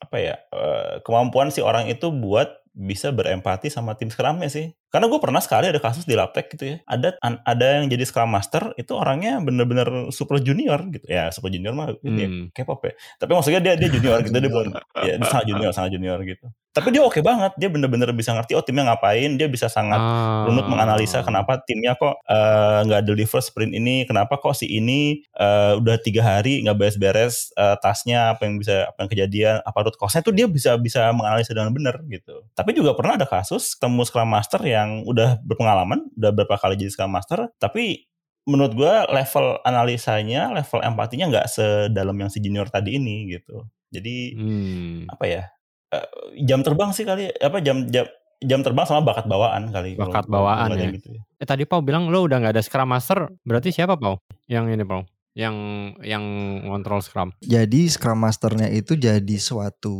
apa 0.00 0.16
ya 0.16 0.40
eh, 0.48 1.04
kemampuan 1.04 1.52
si 1.52 1.60
orang 1.60 1.92
itu 1.92 2.08
buat 2.08 2.48
bisa 2.72 3.12
berempati 3.12 3.68
sama 3.68 4.00
tim 4.00 4.08
Scrumnya 4.08 4.48
sih. 4.48 4.72
Karena 4.90 5.06
gue 5.06 5.16
pernah 5.16 5.38
sekali 5.38 5.70
ada 5.70 5.78
kasus 5.78 6.02
di 6.02 6.12
Laptek 6.12 6.50
gitu 6.52 6.64
ya. 6.66 6.76
Ada 6.84 7.14
an- 7.22 7.40
ada 7.42 7.66
yang 7.78 7.86
jadi 7.86 8.02
Scrum 8.02 8.26
Master 8.26 8.74
itu 8.74 8.90
orangnya 8.92 9.38
bener-bener 9.38 10.10
super 10.10 10.36
junior 10.36 10.82
gitu. 10.90 11.06
Ya 11.06 11.30
super 11.30 11.48
junior 11.48 11.70
mah 11.72 11.94
ini 12.02 12.20
ya, 12.20 12.28
Hmm. 12.28 12.44
K-pop 12.50 12.80
ya. 12.84 12.92
Tapi 13.16 13.30
maksudnya 13.30 13.60
dia 13.60 13.74
dia 13.74 13.88
junior 13.88 14.18
gitu 14.20 14.34
dia 14.34 14.50
belum 14.50 14.74
ya 15.08 15.14
dia 15.16 15.26
sangat 15.26 15.46
junior 15.46 15.70
sangat 15.70 15.90
junior 15.94 16.18
gitu. 16.22 16.46
Tapi 16.70 16.90
dia 16.90 17.02
oke 17.02 17.18
banget. 17.20 17.50
Dia 17.58 17.66
bener-bener 17.66 18.10
bisa 18.12 18.30
ngerti 18.30 18.54
oh 18.54 18.62
timnya 18.62 18.86
ngapain. 18.86 19.34
Dia 19.34 19.46
bisa 19.46 19.66
sangat 19.66 19.98
Ah. 19.98 20.46
runut 20.46 20.66
menganalisa 20.66 21.22
kenapa 21.22 21.58
timnya 21.62 21.94
kok 21.94 22.18
eh, 22.24 22.78
nggak 22.86 23.02
deliver 23.04 23.38
sprint 23.38 23.70
ini, 23.70 24.02
kenapa 24.04 24.38
kok 24.38 24.54
si 24.54 24.66
ini 24.66 25.22
eh, 25.32 25.72
udah 25.76 25.98
tiga 25.98 26.22
hari 26.22 26.62
nggak 26.62 26.76
beres-beres 26.76 27.50
eh, 27.54 27.74
tasnya, 27.78 28.34
apa 28.34 28.46
yang 28.46 28.54
bisa 28.56 28.86
apa 28.86 28.98
yang 29.02 29.10
kejadian, 29.10 29.54
apa 29.60 29.78
root 29.80 29.94
cause-nya 29.94 30.22
tuh 30.22 30.30
dia 30.30 30.46
bisa 30.46 30.74
bisa 30.76 31.10
menganalisa 31.10 31.50
dengan 31.52 31.70
benar 31.70 32.02
gitu. 32.06 32.46
Tapi 32.52 32.70
juga 32.70 32.94
pernah 32.94 33.14
ada 33.14 33.26
kasus 33.26 33.74
ketemu 33.74 34.02
Scrum 34.02 34.30
Master 34.30 34.62
yang 34.80 35.04
udah 35.04 35.38
berpengalaman, 35.40 36.08
udah 36.14 36.30
berapa 36.32 36.56
kali 36.56 36.74
jadi 36.74 36.90
Scrum 36.90 37.12
Master, 37.12 37.52
tapi 37.56 38.08
menurut 38.44 38.72
gua 38.72 39.04
level 39.06 39.60
analisanya, 39.62 40.48
level 40.50 40.80
empatinya 40.80 41.28
nggak 41.28 41.46
sedalam 41.46 42.16
yang 42.16 42.28
si 42.28 42.40
junior 42.40 42.66
tadi 42.66 42.96
ini 42.96 43.28
gitu. 43.28 43.68
Jadi 43.88 44.16
Hmm. 44.34 45.04
apa 45.06 45.24
ya 45.24 45.42
eh, 45.90 46.06
jam 46.42 46.62
terbang 46.62 46.90
sih 46.90 47.02
kali 47.02 47.28
apa 47.34 47.58
jam 47.58 47.82
jam 47.86 48.06
jam 48.40 48.62
terbang 48.62 48.86
sama 48.86 49.02
bakat 49.02 49.26
bawaan 49.26 49.68
kali 49.68 49.94
kalau- 49.94 50.08
Bakat 50.08 50.24
kalau 50.24 50.34
bawaan 50.46 50.68
lihat 50.72 50.86
ya. 50.86 50.90
gitu 50.96 51.08
ya. 51.12 51.22
Eh 51.36 51.44
tadi 51.44 51.62
Pau 51.66 51.82
bilang 51.82 52.08
lo 52.08 52.24
udah 52.24 52.38
nggak 52.38 52.54
ada 52.54 52.62
Scrum 52.62 52.88
Master, 52.88 53.26
berarti 53.42 53.68
siapa 53.68 53.98
Pau? 53.98 54.16
Yang 54.46 54.78
ini 54.78 54.84
Pau? 54.86 55.02
Yang 55.34 55.56
yang 56.02 56.24
ngontrol 56.66 57.00
Scrum. 57.00 57.30
Jadi 57.38 57.86
Scrum 57.86 58.18
Masternya 58.18 58.66
itu 58.66 58.98
jadi 58.98 59.36
suatu 59.38 59.94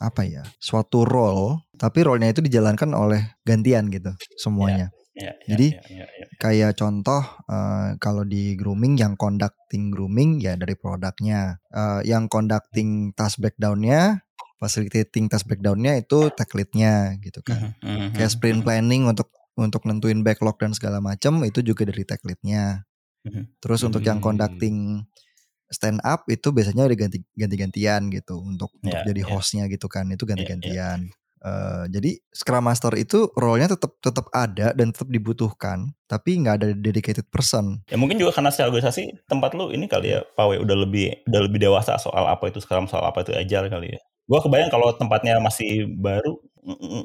apa 0.00 0.24
ya? 0.24 0.44
Suatu 0.56 1.04
role, 1.04 1.60
tapi 1.76 2.04
role-nya 2.04 2.32
itu 2.32 2.40
dijalankan 2.40 2.92
oleh 2.96 3.36
gantian 3.44 3.92
gitu 3.92 4.12
semuanya. 4.40 4.88
Ya, 5.14 5.30
ya, 5.30 5.54
Jadi, 5.54 5.66
ya, 5.78 5.82
ya, 6.02 6.06
ya. 6.10 6.26
Kayak 6.42 6.72
contoh 6.74 7.22
eh, 7.46 7.94
kalau 8.02 8.26
di 8.26 8.58
grooming 8.58 8.98
yang 8.98 9.14
conducting 9.14 9.92
grooming 9.94 10.42
ya 10.42 10.58
dari 10.58 10.74
produknya, 10.74 11.60
Eh, 11.74 12.00
yang 12.06 12.30
conducting 12.30 13.10
task 13.18 13.42
breakdown-nya, 13.42 14.22
facilitating 14.62 15.26
task 15.26 15.46
breakdown-nya 15.50 15.98
itu 16.00 16.30
tech 16.34 16.50
lead-nya 16.54 17.18
gitu 17.20 17.42
kan. 17.42 17.74
Mhm, 17.82 17.82
mhm, 17.82 18.08
Kayak 18.16 18.30
sprint 18.32 18.60
mhm, 18.62 18.66
planning 18.66 19.02
untuk 19.10 19.28
untuk 19.54 19.86
nentuin 19.86 20.26
backlog 20.26 20.58
dan 20.58 20.74
segala 20.74 20.98
macam 20.98 21.38
itu 21.46 21.62
juga 21.62 21.86
dari 21.86 22.02
tech 22.02 22.22
lead-nya. 22.26 22.82
Mhm. 23.24 23.44
Terus 23.60 23.80
untuk 23.84 24.04
yang 24.04 24.20
Hmm. 24.20 24.24
conducting 24.24 25.04
stand 25.72 26.00
up 26.04 26.28
itu 26.30 26.52
biasanya 26.54 26.86
udah 26.88 26.98
ganti 26.98 27.18
ganti-gantian 27.34 28.08
gitu 28.12 28.38
untuk 28.40 28.70
untuk 28.84 28.98
Ya, 28.98 29.02
jadi 29.04 29.22
ya. 29.24 29.28
hostnya 29.28 29.66
gitu 29.72 29.88
kan 29.90 30.06
itu 30.12 30.24
ganti-gantian. 30.28 31.10
Eh, 31.44 31.84
jadi 31.92 32.16
Scrum 32.32 32.64
Master 32.64 32.94
itu 32.96 33.28
role-nya 33.36 33.68
tetap 33.72 33.96
tetap 34.00 34.26
ada 34.32 34.72
dan 34.76 34.92
tetap 34.94 35.08
dibutuhkan, 35.12 35.92
tapi 36.08 36.40
nggak 36.40 36.54
ada 36.62 36.68
dedicated 36.76 37.26
person. 37.32 37.84
Ya 37.92 38.00
mungkin 38.00 38.16
juga 38.16 38.32
karena 38.32 38.48
secara 38.48 38.72
organisasi 38.72 39.28
tempat 39.28 39.52
lu 39.52 39.68
ini 39.68 39.84
kali 39.84 40.16
ya, 40.16 40.24
Pawe 40.24 40.56
udah 40.56 40.76
lebih 40.88 41.20
udah 41.28 41.40
lebih 41.44 41.60
dewasa 41.68 42.00
soal 42.00 42.24
apa 42.24 42.48
itu 42.48 42.56
Scrum, 42.64 42.88
soal 42.88 43.04
apa 43.04 43.20
itu 43.20 43.36
Agile 43.36 43.68
kali 43.68 43.92
ya. 43.92 44.00
Gua 44.24 44.40
kebayang 44.40 44.72
kalau 44.72 44.88
tempatnya 44.96 45.36
masih 45.36 45.84
baru 46.00 46.40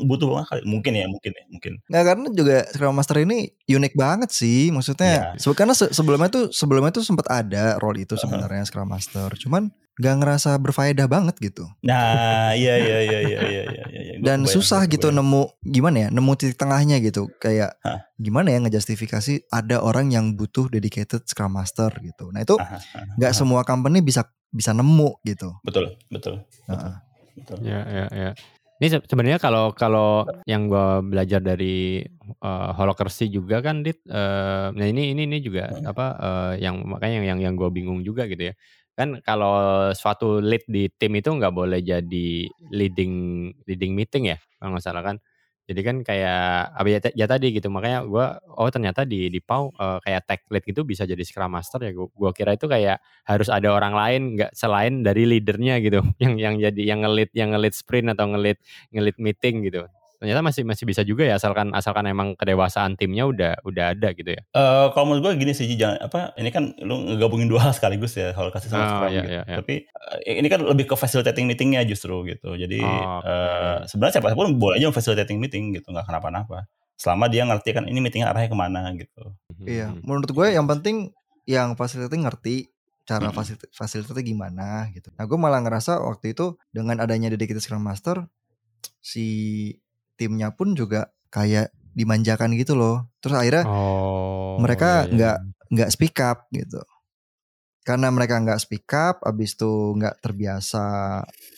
butuh 0.07 0.27
banget 0.31 0.47
kali. 0.49 0.61
Mungkin 0.63 0.93
ya, 0.95 1.05
mungkin 1.11 1.31
ya, 1.35 1.43
mungkin. 1.51 1.73
Nggak 1.85 2.03
karena 2.07 2.27
juga 2.31 2.57
Scrum 2.71 2.95
Master 2.95 3.17
ini 3.21 3.37
unik 3.67 3.93
banget 3.93 4.29
sih, 4.31 4.71
maksudnya 4.71 5.35
Iya. 5.35 5.39
se- 5.39 5.55
karena 5.55 5.75
se- 5.75 5.91
sebelumnya 5.91 6.31
tuh 6.31 6.47
sebelumnya 6.49 6.95
tuh 6.95 7.03
sempat 7.03 7.27
ada 7.27 7.75
role 7.77 8.03
itu 8.03 8.15
sebenarnya 8.15 8.63
Scrum 8.63 8.87
Master, 8.87 9.35
cuman 9.35 9.67
nggak 9.99 10.15
ngerasa 10.15 10.55
berfaedah 10.63 11.11
banget 11.11 11.35
gitu. 11.43 11.67
Nah, 11.83 12.55
iya 12.55 12.79
iya 12.79 12.97
iya 13.03 13.19
iya 13.19 13.39
iya 13.51 13.63
iya 13.67 13.83
iya. 13.83 14.13
Dan 14.23 14.47
kebayang, 14.47 14.47
susah 14.47 14.87
gitu 14.87 15.11
nemu 15.11 15.59
gimana 15.59 15.97
ya 15.97 16.09
nemu 16.09 16.31
titik 16.39 16.55
tengahnya 16.55 17.03
gitu 17.03 17.27
kayak 17.35 17.75
Hah. 17.83 18.07
gimana 18.15 18.55
ya 18.55 18.63
ngejustifikasi 18.63 19.51
ada 19.51 19.83
orang 19.83 20.07
yang 20.07 20.39
butuh 20.39 20.71
dedicated 20.71 21.27
scrum 21.27 21.51
master 21.51 21.91
gitu 21.99 22.31
nah 22.31 22.39
itu 22.39 22.55
nggak 23.19 23.31
semua 23.35 23.67
company 23.67 23.99
bisa 23.99 24.23
bisa 24.51 24.71
nemu 24.71 25.19
gitu 25.27 25.51
Betul, 25.67 25.99
betul. 26.07 26.47
Heeh. 26.71 26.95
Betul. 27.39 27.57
Ya, 27.63 27.79
ya, 27.87 28.05
ya. 28.11 28.29
Ini 28.79 28.87
se- 28.95 29.03
sebenarnya 29.11 29.39
kalau 29.43 29.75
kalau 29.75 30.23
yang 30.47 30.71
gue 30.71 30.87
belajar 31.03 31.43
dari 31.43 31.99
uh, 32.39 32.71
Holocracy 32.79 33.27
juga 33.27 33.59
kan, 33.59 33.83
dit. 33.83 33.99
eh, 34.07 34.67
nah 34.71 34.85
ini 34.87 35.11
ini 35.11 35.27
ini 35.27 35.37
juga 35.43 35.67
Hmm. 35.67 35.83
apa 35.91 36.05
eh, 36.19 36.53
yang 36.63 36.87
makanya 36.87 37.19
yang 37.19 37.27
yang 37.35 37.39
yang 37.51 37.55
gue 37.59 37.69
bingung 37.75 37.99
juga 38.07 38.23
gitu 38.31 38.51
ya. 38.51 38.53
Kan 38.95 39.19
kalau 39.23 39.91
suatu 39.95 40.39
lead 40.39 40.63
di 40.67 40.87
tim 40.95 41.11
itu 41.19 41.27
nggak 41.31 41.51
boleh 41.55 41.79
jadi 41.83 42.27
leading 42.71 43.13
leading 43.67 43.91
meeting 43.95 44.31
ya, 44.31 44.37
kalau 44.59 44.75
nggak 44.75 44.85
salah 44.87 45.03
kan. 45.03 45.15
Jadi 45.69 45.81
kan 45.85 45.97
kayak 46.01 46.73
apa 46.73 46.87
ya, 46.89 46.99
ya 47.13 47.25
tadi 47.29 47.53
gitu 47.53 47.69
makanya 47.69 48.01
gue 48.09 48.25
oh 48.57 48.69
ternyata 48.73 49.05
di 49.05 49.29
di 49.29 49.37
Pau 49.37 49.69
eh, 49.77 50.01
kayak 50.01 50.21
tech 50.25 50.41
lead 50.49 50.65
gitu 50.65 50.81
bisa 50.81 51.05
jadi 51.05 51.21
scrum 51.21 51.53
master 51.53 51.77
ya 51.85 51.93
gue 51.93 52.31
kira 52.33 52.57
itu 52.57 52.65
kayak 52.65 52.97
harus 53.29 53.53
ada 53.53 53.69
orang 53.69 53.93
lain 53.93 54.21
nggak 54.33 54.51
selain 54.57 55.05
dari 55.05 55.29
leadernya 55.29 55.77
gitu 55.85 56.01
yang 56.23 56.41
yang 56.41 56.55
jadi 56.57 56.81
yang 56.81 56.99
ngelit 57.05 57.29
yang 57.37 57.53
ngelit 57.53 57.77
sprint 57.77 58.09
atau 58.09 58.25
ngelit 58.33 58.57
ngelit 58.89 59.17
meeting 59.21 59.69
gitu 59.69 59.85
ternyata 60.19 60.39
masih 60.41 60.61
masih 60.61 60.83
bisa 60.83 61.01
juga 61.01 61.23
ya 61.23 61.35
asalkan 61.35 61.71
asalkan 61.71 62.03
emang 62.05 62.35
kedewasaan 62.35 62.93
timnya 62.93 63.23
udah 63.23 63.57
udah 63.63 63.95
ada 63.95 64.11
gitu 64.11 64.29
ya 64.29 64.41
Eh, 64.51 64.85
kalau 64.91 65.05
menurut 65.07 65.31
gue 65.31 65.41
gini 65.41 65.53
sih 65.53 65.65
jangan 65.71 65.95
apa 66.01 66.35
ini 66.35 66.49
kan 66.49 66.75
lu 66.79 67.07
ngegabungin 67.07 67.47
dua 67.47 67.65
hal 67.65 67.73
sekaligus 67.73 68.13
ya 68.13 68.31
kalau 68.31 68.51
kasih 68.51 68.67
sama 68.67 68.83
Oh, 68.83 68.89
Scrum 68.99 69.09
iya, 69.09 69.15
gitu. 69.17 69.31
iya, 69.31 69.41
iya. 69.41 69.57
Tapi 69.57 69.73
eh, 70.21 70.35
ini 70.35 70.47
kan 70.47 70.59
lebih 70.61 70.85
ke 70.85 70.95
facilitating 70.95 71.45
meetingnya 71.45 71.81
justru 71.83 72.21
gitu. 72.25 72.51
Jadi 72.53 72.79
Oh, 72.79 73.19
eh, 73.21 73.87
sebenarnya 73.87 74.19
siapa 74.19 74.35
pun 74.35 74.53
boleh 74.53 74.77
aja 74.77 74.91
facilitating 74.91 75.37
meeting 75.37 75.71
gitu 75.73 75.87
nggak 75.87 76.03
kenapa-napa. 76.03 76.67
Selama 76.93 77.25
dia 77.25 77.43
ngerti 77.43 77.71
kan 77.71 77.83
ini 77.83 77.97
meetingnya 77.97 78.27
arahnya 78.27 78.51
ke 78.51 78.57
mana 78.57 78.91
gitu. 78.93 79.23
iya 79.61 79.87
Hmm. 79.87 80.03
menurut 80.03 80.27
gue 80.29 80.47
yang 80.49 80.67
penting 80.67 81.15
yang 81.43 81.73
facilitating 81.73 82.23
ngerti 82.23 82.67
cara 83.03 83.31
fasil- 83.31 83.57
fasilitasnya 83.71 84.21
gimana 84.21 84.67
gitu. 84.91 85.09
Nah 85.11 85.23
gue 85.23 85.33
malah 85.35 85.59
ngerasa 85.59 85.97
waktu 85.97 86.31
itu 86.31 86.53
dengan 86.69 86.99
adanya 86.99 87.27
dedicated 87.27 87.57
Scrum 87.57 87.81
Master 87.81 88.27
si 88.99 89.25
timnya 90.19 90.51
pun 90.51 90.75
juga 90.75 91.07
kayak 91.31 91.71
dimanjakan 91.95 92.51
gitu 92.59 92.75
loh. 92.75 93.07
Terus 93.23 93.39
akhirnya 93.39 93.63
Oh. 93.63 94.59
mereka 94.59 95.03
iya, 95.03 95.07
iya, 95.07 95.13
nggak 95.15 95.37
iya. 95.39 95.67
nggak 95.71 95.89
speak 95.95 96.17
up 96.19 96.39
gitu. 96.51 96.81
Karena 97.87 98.11
mereka 98.11 98.37
nggak 98.37 98.59
speak 98.59 98.91
up, 98.91 99.23
abis 99.23 99.55
itu 99.55 99.71
nggak 99.95 100.19
terbiasa 100.19 100.83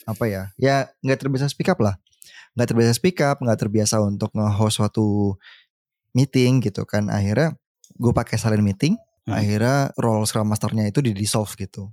apa 0.06 0.24
ya? 0.30 0.54
Ya 0.56 0.88
nggak 1.02 1.18
terbiasa 1.26 1.50
speak 1.50 1.68
up 1.74 1.82
lah. 1.82 1.98
Nggak 2.54 2.68
terbiasa 2.72 2.92
speak 2.94 3.18
up, 3.20 3.36
nggak 3.42 3.58
terbiasa 3.58 4.00
untuk 4.00 4.30
nge-host 4.32 4.80
suatu 4.80 5.36
meeting 6.16 6.62
gitu 6.62 6.86
kan. 6.88 7.10
Akhirnya 7.12 7.58
gue 7.98 8.12
pakai 8.14 8.38
silent 8.40 8.64
meeting. 8.64 8.96
Hmm. 9.28 9.38
Akhirnya 9.38 9.94
role 10.00 10.24
Scrum 10.26 10.48
Masternya 10.48 10.88
itu 10.88 10.98
di 11.04 11.12
dissolve 11.14 11.52
gitu. 11.54 11.92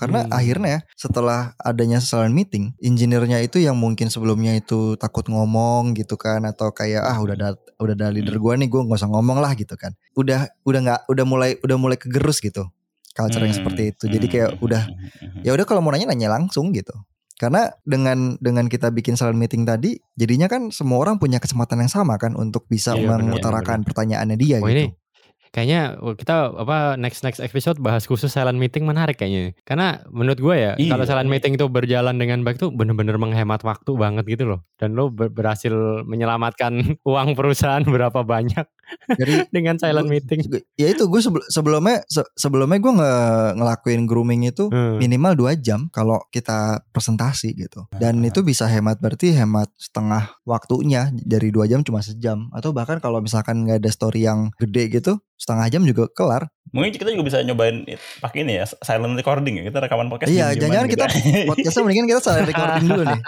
Karena 0.00 0.24
Hmm. 0.24 0.32
akhirnya 0.32 0.76
setelah 0.96 1.52
adanya 1.60 2.00
silent 2.00 2.32
meeting, 2.32 2.72
engineer-nya 2.80 3.44
itu 3.44 3.60
yang 3.60 3.76
mungkin 3.76 4.08
sebelumnya 4.08 4.56
itu 4.56 4.96
takut 4.96 5.28
ngomong 5.28 5.92
gitu 5.92 6.16
kan 6.16 6.40
atau 6.42 6.72
kayak 6.72 7.04
ah 7.04 7.20
udah 7.20 7.36
ada 7.36 7.48
udah 7.76 7.92
ada 7.94 8.08
leader 8.08 8.34
Hmm. 8.34 8.42
gua 8.42 8.52
nih 8.56 8.68
gua 8.72 8.88
nggak 8.88 8.96
usah 8.96 9.10
ngomong 9.12 9.38
lah 9.38 9.52
gitu 9.52 9.76
kan. 9.76 9.92
Udah 10.16 10.48
udah 10.64 10.80
nggak 10.80 11.00
udah 11.06 11.24
mulai 11.28 11.50
udah 11.60 11.76
mulai 11.76 12.00
kegerus 12.00 12.40
gitu. 12.40 12.64
Culture 13.12 13.42
yang 13.42 13.52
Hmm, 13.52 13.60
seperti 13.60 13.82
itu. 13.92 14.04
Jadi 14.06 14.26
hmm, 14.26 14.32
kayak 14.32 14.50
hmm, 14.56 14.64
udah 14.64 14.82
hmm, 14.86 14.96
hmm, 14.96 15.28
hmm. 15.36 15.42
ya 15.44 15.50
udah 15.52 15.66
kalau 15.68 15.84
mau 15.84 15.92
nanya 15.92 16.08
nanya 16.08 16.32
langsung 16.32 16.72
gitu. 16.72 16.96
Karena 17.34 17.72
dengan 17.82 18.36
dengan 18.36 18.68
kita 18.68 18.92
bikin 18.92 19.16
silent 19.16 19.34
meeting 19.34 19.64
tadi, 19.64 19.96
jadinya 20.12 20.44
kan 20.44 20.68
semua 20.68 21.00
orang 21.00 21.16
punya 21.16 21.40
kesempatan 21.40 21.80
yang 21.80 21.88
sama 21.88 22.20
kan 22.20 22.36
untuk 22.36 22.68
bisa 22.68 22.92
Iya, 22.92 23.16
mengutarakan 23.16 23.80
pertanyaannya 23.80 24.36
dia 24.36 24.60
Oh 24.60 24.68
gitu. 24.68 24.76
ini 24.76 24.92
kayaknya 25.50 25.80
kita 26.14 26.54
apa 26.54 26.94
next 26.94 27.22
next 27.22 27.38
episode 27.38 27.76
bahas 27.78 28.06
khusus 28.06 28.30
silent 28.30 28.56
meeting 28.56 28.86
menarik 28.86 29.18
kayaknya. 29.18 29.54
Karena 29.62 30.02
menurut 30.08 30.38
gue 30.38 30.56
ya 30.56 30.72
Iya. 30.78 30.90
kalau 30.94 31.04
silent 31.04 31.26
meeting 31.26 31.58
itu 31.58 31.66
berjalan 31.66 32.16
dengan 32.16 32.42
baik 32.42 32.58
tuh 32.58 32.70
bener-bener 32.70 33.18
menghemat 33.18 33.60
waktu 33.62 33.90
banget 33.94 34.24
gitu 34.26 34.44
loh. 34.46 34.60
Dan 34.78 34.94
lo 34.94 35.10
ber- 35.10 35.30
berhasil 35.30 35.72
menyelamatkan 36.06 36.72
uang 37.10 37.34
perusahaan 37.34 37.82
berapa 37.82 38.22
banyak 38.22 38.66
Jadi 39.10 39.32
dengan 39.54 39.74
silent 39.76 40.04
Gua- 40.04 40.12
meeting. 40.12 40.40
ya 40.74 40.86
itu 40.86 41.04
gue 41.04 41.20
sebelumnya 41.46 42.02
se- 42.06 42.26
sebelumnya 42.34 42.78
gue 42.78 42.92
nge 42.92 43.14
ngelakuin 43.56 44.02
grooming 44.04 44.42
itu 44.44 44.66
Hmm. 44.66 44.96
minimal 44.96 45.32
dua 45.36 45.52
jam 45.54 45.88
kalau 45.88 46.22
kita 46.28 46.60
presentasi 46.90 47.52
gitu 47.54 47.86
dan 47.92 48.18
itu 48.20 48.40
bisa 48.40 48.64
hemat 48.64 48.98
berarti 48.98 49.32
hemat 49.32 49.66
setengah 49.74 50.30
waktunya 50.44 51.08
dari 51.14 51.48
dua 51.48 51.64
jam 51.64 51.80
cuma 51.80 52.00
sejam 52.00 52.48
atau 52.50 52.70
bahkan 52.70 52.98
kalau 52.98 53.18
misalkan 53.18 53.62
nggak 53.62 53.78
ada 53.78 53.90
story 53.90 54.22
yang 54.22 54.52
gede 54.56 54.90
gitu 54.92 55.12
setengah 55.34 55.66
jam 55.68 55.82
juga 55.82 56.06
kelar 56.08 56.48
Mungkin 56.70 56.94
kita 56.94 57.10
juga 57.10 57.26
bisa 57.26 57.42
nyobain 57.42 57.82
pakai 58.20 58.46
ini 58.46 58.54
ya 58.54 58.68
silent 58.78 59.18
recording 59.18 59.58
ya. 59.58 59.66
Kita 59.66 59.82
rekaman 59.82 60.06
podcast. 60.06 60.30
Iya, 60.30 60.54
jangan-jangan 60.54 60.86
gitu. 60.86 61.02
podcastnya 61.50 61.82
mendingan 61.82 62.06
kita 62.06 62.20
salah 62.22 62.46
recording 62.46 62.84
dulu 62.86 63.02
nih 63.04 63.20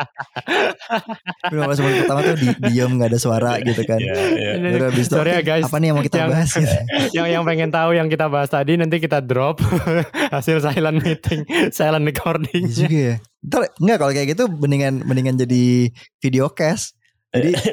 15 1.50 1.82
menit 1.82 1.96
pertama 2.00 2.20
tuh 2.22 2.34
di, 2.36 2.48
diem 2.62 2.90
nggak 2.92 3.10
ada 3.10 3.18
suara 3.18 3.52
gitu 3.58 3.82
kan 3.82 3.98
Iya, 3.98 4.14
iya. 4.32 4.52
Habis 4.84 5.06
itu, 5.06 5.16
ya, 5.16 5.22
"Oke, 5.34 5.51
guys. 5.52 5.64
apa 5.68 5.76
nih 5.76 5.86
yang 5.92 5.96
mau 6.00 6.04
kita 6.08 6.16
Yang- 6.16 6.32
bahas 6.32 6.50
gitu. 6.56 6.76
yang 7.20 7.26
yang 7.28 7.42
pengen 7.44 7.68
tahu 7.68 7.90
yang 7.92 8.08
kita 8.08 8.26
bahas 8.32 8.48
tadi 8.48 8.80
nanti 8.80 8.96
kita 8.96 9.20
drop 9.20 9.60
hasil 10.34 10.64
silent 10.64 11.04
meeting, 11.04 11.44
silent 11.68 12.04
recording. 12.08 12.64
Iya 12.64 12.76
juga 12.80 12.98
ya. 12.98 13.16
Ntar 13.44 13.60
enggak 13.76 13.96
kalau 14.00 14.12
kayak 14.12 14.28
gitu 14.32 14.44
mendingan 14.48 15.04
mendingan 15.04 15.36
jadi 15.36 15.92
video 16.18 16.48
cast. 16.48 16.96
Jadi 17.32 17.56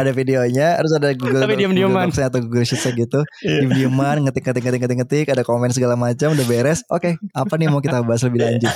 ada 0.00 0.10
videonya, 0.16 0.80
harus 0.80 0.88
ada 0.96 1.12
Google, 1.12 1.44
Tapi 1.44 1.52
Google 1.52 1.60
diem-dieman. 1.68 2.08
Docs-nya 2.08 2.32
atau 2.32 2.40
Google 2.40 2.64
Sheets 2.64 2.88
gitu. 2.88 3.20
Iya. 3.44 3.60
Diem-dieman, 3.60 4.24
ngetik 4.24 4.40
ngetik 4.40 4.62
ngetik 4.64 4.80
ngetik 4.80 4.98
ngetik, 5.04 5.26
ada 5.28 5.44
komen 5.44 5.68
segala 5.68 5.92
macam, 5.92 6.32
udah 6.32 6.46
beres. 6.48 6.80
Oke, 6.88 7.20
apa 7.20 7.54
nih 7.60 7.68
mau 7.68 7.84
kita 7.84 8.00
bahas 8.00 8.24
lebih 8.24 8.40
lanjut? 8.40 8.72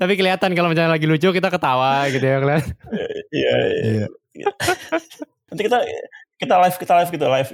Tapi 0.00 0.12
kelihatan 0.16 0.52
kalau 0.52 0.68
misalnya 0.72 0.96
lagi 0.96 1.04
lucu 1.04 1.28
kita 1.28 1.48
ketawa 1.48 2.08
gitu 2.08 2.24
ya 2.24 2.36
kelihatan. 2.40 2.72
Iya, 3.28 3.56
iya. 3.84 4.06
Nanti 5.48 5.62
kita 5.64 5.78
kita 6.38 6.54
live 6.60 6.76
kita 6.78 6.92
live 7.02 7.10
gitu 7.10 7.24
live 7.26 7.50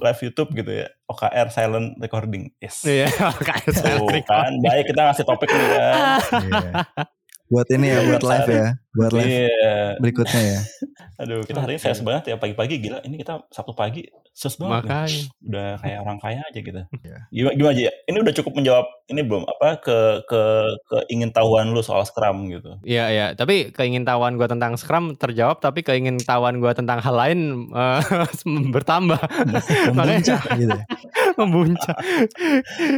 live 0.00 0.20
YouTube 0.24 0.50
gitu 0.56 0.72
ya. 0.72 0.86
OKR 1.10 1.48
silent 1.52 1.98
recording. 2.00 2.48
Yes. 2.62 2.80
Iya, 2.86 3.10
kayak 3.44 3.68
silent 3.74 4.06
Tuh 4.06 4.08
recording. 4.08 4.24
kan, 4.24 4.52
baik 4.62 4.84
kita 4.88 5.00
ngasih 5.10 5.24
topik 5.28 5.50
nih 5.52 5.68
kan. 5.76 5.94
Iya. 6.40 6.72
Buat 7.46 7.68
ini 7.74 7.86
ya, 7.86 8.00
buat 8.06 8.22
live 8.22 8.48
ya, 8.48 8.66
buat 8.92 9.12
live 9.12 9.28
Iya. 9.28 9.76
berikutnya 9.98 10.42
ya. 10.42 10.60
Aduh, 11.22 11.40
kita 11.42 11.60
hari 11.60 11.76
ini 11.76 11.80
saya 11.80 11.94
banget 12.00 12.24
ya 12.32 12.36
pagi-pagi 12.36 12.74
gila. 12.78 12.98
Ini 13.02 13.14
kita 13.14 13.44
Sabtu 13.48 13.72
pagi 13.72 14.02
sus 14.32 14.56
banget. 14.56 14.72
nih. 14.72 14.88
Makanya. 14.88 15.20
Udah 15.44 15.68
kayak 15.78 15.98
orang 16.00 16.18
kaya 16.18 16.40
aja 16.40 16.58
gitu. 16.58 16.80
Iya. 16.80 17.18
Gimana, 17.28 17.52
gimana 17.52 17.72
aja 17.76 17.82
ya? 17.84 17.92
Ini 18.08 18.16
udah 18.18 18.34
cukup 18.34 18.52
menjawab 18.56 18.86
ini 19.06 19.20
belum 19.20 19.44
apa 19.44 19.68
ke 19.78 19.96
ke 20.24 20.40
keingin 20.88 21.30
tahuan 21.30 21.70
lu 21.70 21.84
soal 21.84 22.00
Scrum 22.02 22.48
gitu. 22.48 22.80
Iya 22.82 23.04
iya, 23.12 23.26
tapi 23.36 23.68
keingintahuan 23.68 24.40
gue 24.40 24.48
tentang 24.48 24.80
Scrum 24.80 25.14
terjawab, 25.14 25.60
tapi 25.60 25.84
keingintahuan 25.84 26.56
gue 26.56 26.72
tentang 26.72 27.04
hal 27.04 27.12
lain 27.12 27.38
eh, 27.68 28.00
bertambah, 28.74 29.20
Memuncah 29.92 30.40
gitu. 30.56 30.72
ya. 31.32 31.38
membuncah. 31.42 31.96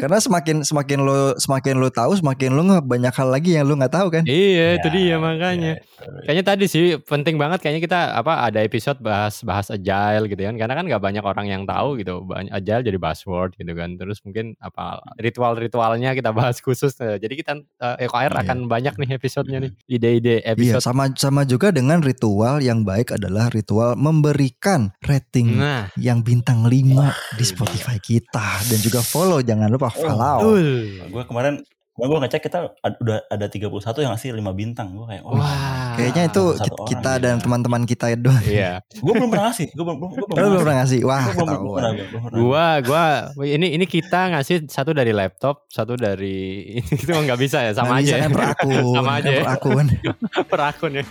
Karena 0.01 0.19
semakin 0.19 0.57
semakin 0.63 0.99
lo 1.01 1.35
semakin 1.37 1.75
lo 1.79 1.89
tahu, 1.89 2.19
semakin 2.19 2.51
lo 2.53 2.63
nggak 2.65 2.85
banyak 2.85 3.15
hal 3.15 3.29
lagi 3.31 3.51
yang 3.55 3.65
lo 3.65 3.75
nggak 3.75 3.95
tahu 3.95 4.09
kan. 4.11 4.25
Iya, 4.25 4.79
itu 4.79 4.89
Ya, 4.89 4.95
dia 4.95 5.17
makanya. 5.19 5.73
ya. 5.77 5.83
Kayaknya 6.25 6.45
tadi 6.45 6.65
sih 6.67 6.85
penting 7.01 7.37
banget 7.37 7.59
kayaknya 7.59 7.83
kita 7.83 8.01
apa 8.15 8.45
ada 8.45 8.61
episode 8.61 9.01
bahas 9.01 9.41
bahas 9.41 9.69
agile 9.69 10.27
gitu 10.27 10.43
kan. 10.43 10.55
Karena 10.55 10.75
kan 10.75 10.85
nggak 10.85 11.03
banyak 11.03 11.25
orang 11.25 11.47
yang 11.49 11.63
tahu 11.65 11.97
gitu. 11.99 12.23
Banyak 12.23 12.53
agile 12.53 12.83
jadi 12.83 12.99
buzzword 12.99 13.57
gitu 13.57 13.73
kan. 13.73 13.97
Terus 13.97 14.21
mungkin 14.23 14.55
apa 14.59 15.01
ritual-ritualnya 15.19 16.13
kita 16.13 16.31
bahas 16.31 16.61
khusus. 16.61 16.95
Jadi 16.95 17.35
kita 17.35 17.53
eh, 17.59 18.07
EKR 18.07 18.33
Iya. 18.35 18.41
akan 18.43 18.59
banyak 18.67 18.95
nih 18.97 19.11
episodenya 19.15 19.59
nih. 19.61 19.73
Ide-ide 19.87 20.35
Iya, 20.41 20.53
episode. 20.53 20.83
sama 20.83 21.05
sama 21.15 21.43
juga 21.45 21.71
dengan 21.71 22.01
ritual 22.01 22.61
yang 22.61 22.83
baik 22.83 23.15
adalah 23.15 23.49
ritual 23.49 23.95
memberikan 23.95 24.93
rating 25.01 25.57
Nah, 25.57 25.89
yang 25.97 26.21
bintang 26.21 26.65
5 26.65 27.11
di 27.37 27.45
Spotify 27.45 27.97
kita 27.99 28.24
dan 28.33 28.79
juga 28.81 29.01
follow 29.01 29.41
jangan 29.41 29.69
lupa 29.69 29.91
follow. 29.91 30.41
betul. 30.41 30.67
Gue 31.11 31.23
kemarin 31.27 31.55
kemarin 31.95 32.11
gue 32.11 32.21
ngecek 32.27 32.43
kita 32.43 32.59
ad- 32.83 32.99
udah 32.99 33.23
ada 33.31 33.47
31 33.47 33.71
yang 34.03 34.13
ngasih 34.13 34.31
5 34.35 34.51
bintang. 34.51 34.89
Gue 34.93 35.07
kayak 35.07 35.23
wah. 35.23 35.39
Wah. 35.39 35.95
Kayaknya 35.95 36.23
itu 36.27 36.45
kita 36.91 37.13
ya. 37.17 37.23
dan 37.23 37.35
teman-teman 37.39 37.87
kita 37.87 38.11
doang. 38.19 38.43
Iya. 38.43 38.83
Gue 38.99 39.15
belum 39.15 39.31
pernah 39.31 39.55
ngasih. 39.55 39.67
Gue 39.71 39.85
belum 39.87 39.99
belum 40.03 40.11
gue 40.11 40.27
belum 40.35 40.61
pernah 40.67 40.77
ngasih. 40.83 41.01
Wah, 41.07 41.25
belum, 41.31 41.61
belum. 41.63 42.35
Gua 42.35 42.67
gua 42.83 43.05
ini 43.47 43.79
ini 43.79 43.87
kita 43.87 44.35
ngasih 44.35 44.67
satu 44.67 44.91
dari 44.91 45.15
laptop, 45.15 45.71
satu 45.71 45.95
dari 45.95 46.67
itu 46.99 47.11
nggak 47.15 47.39
bisa 47.39 47.63
ya, 47.63 47.71
sama 47.79 48.03
Nggak 48.03 48.03
aja 48.03 48.11
bisa 48.11 48.17
ya. 48.19 48.23
kan 48.27 48.31
per 48.35 48.45
akun. 48.51 48.83
Sama 48.99 49.07
kan 49.07 49.19
aja 49.23 49.31
ya. 49.31 49.39
per 49.39 49.53
akun. 49.55 49.87
per 50.51 50.61
akun 50.67 50.93
ya. 50.99 51.05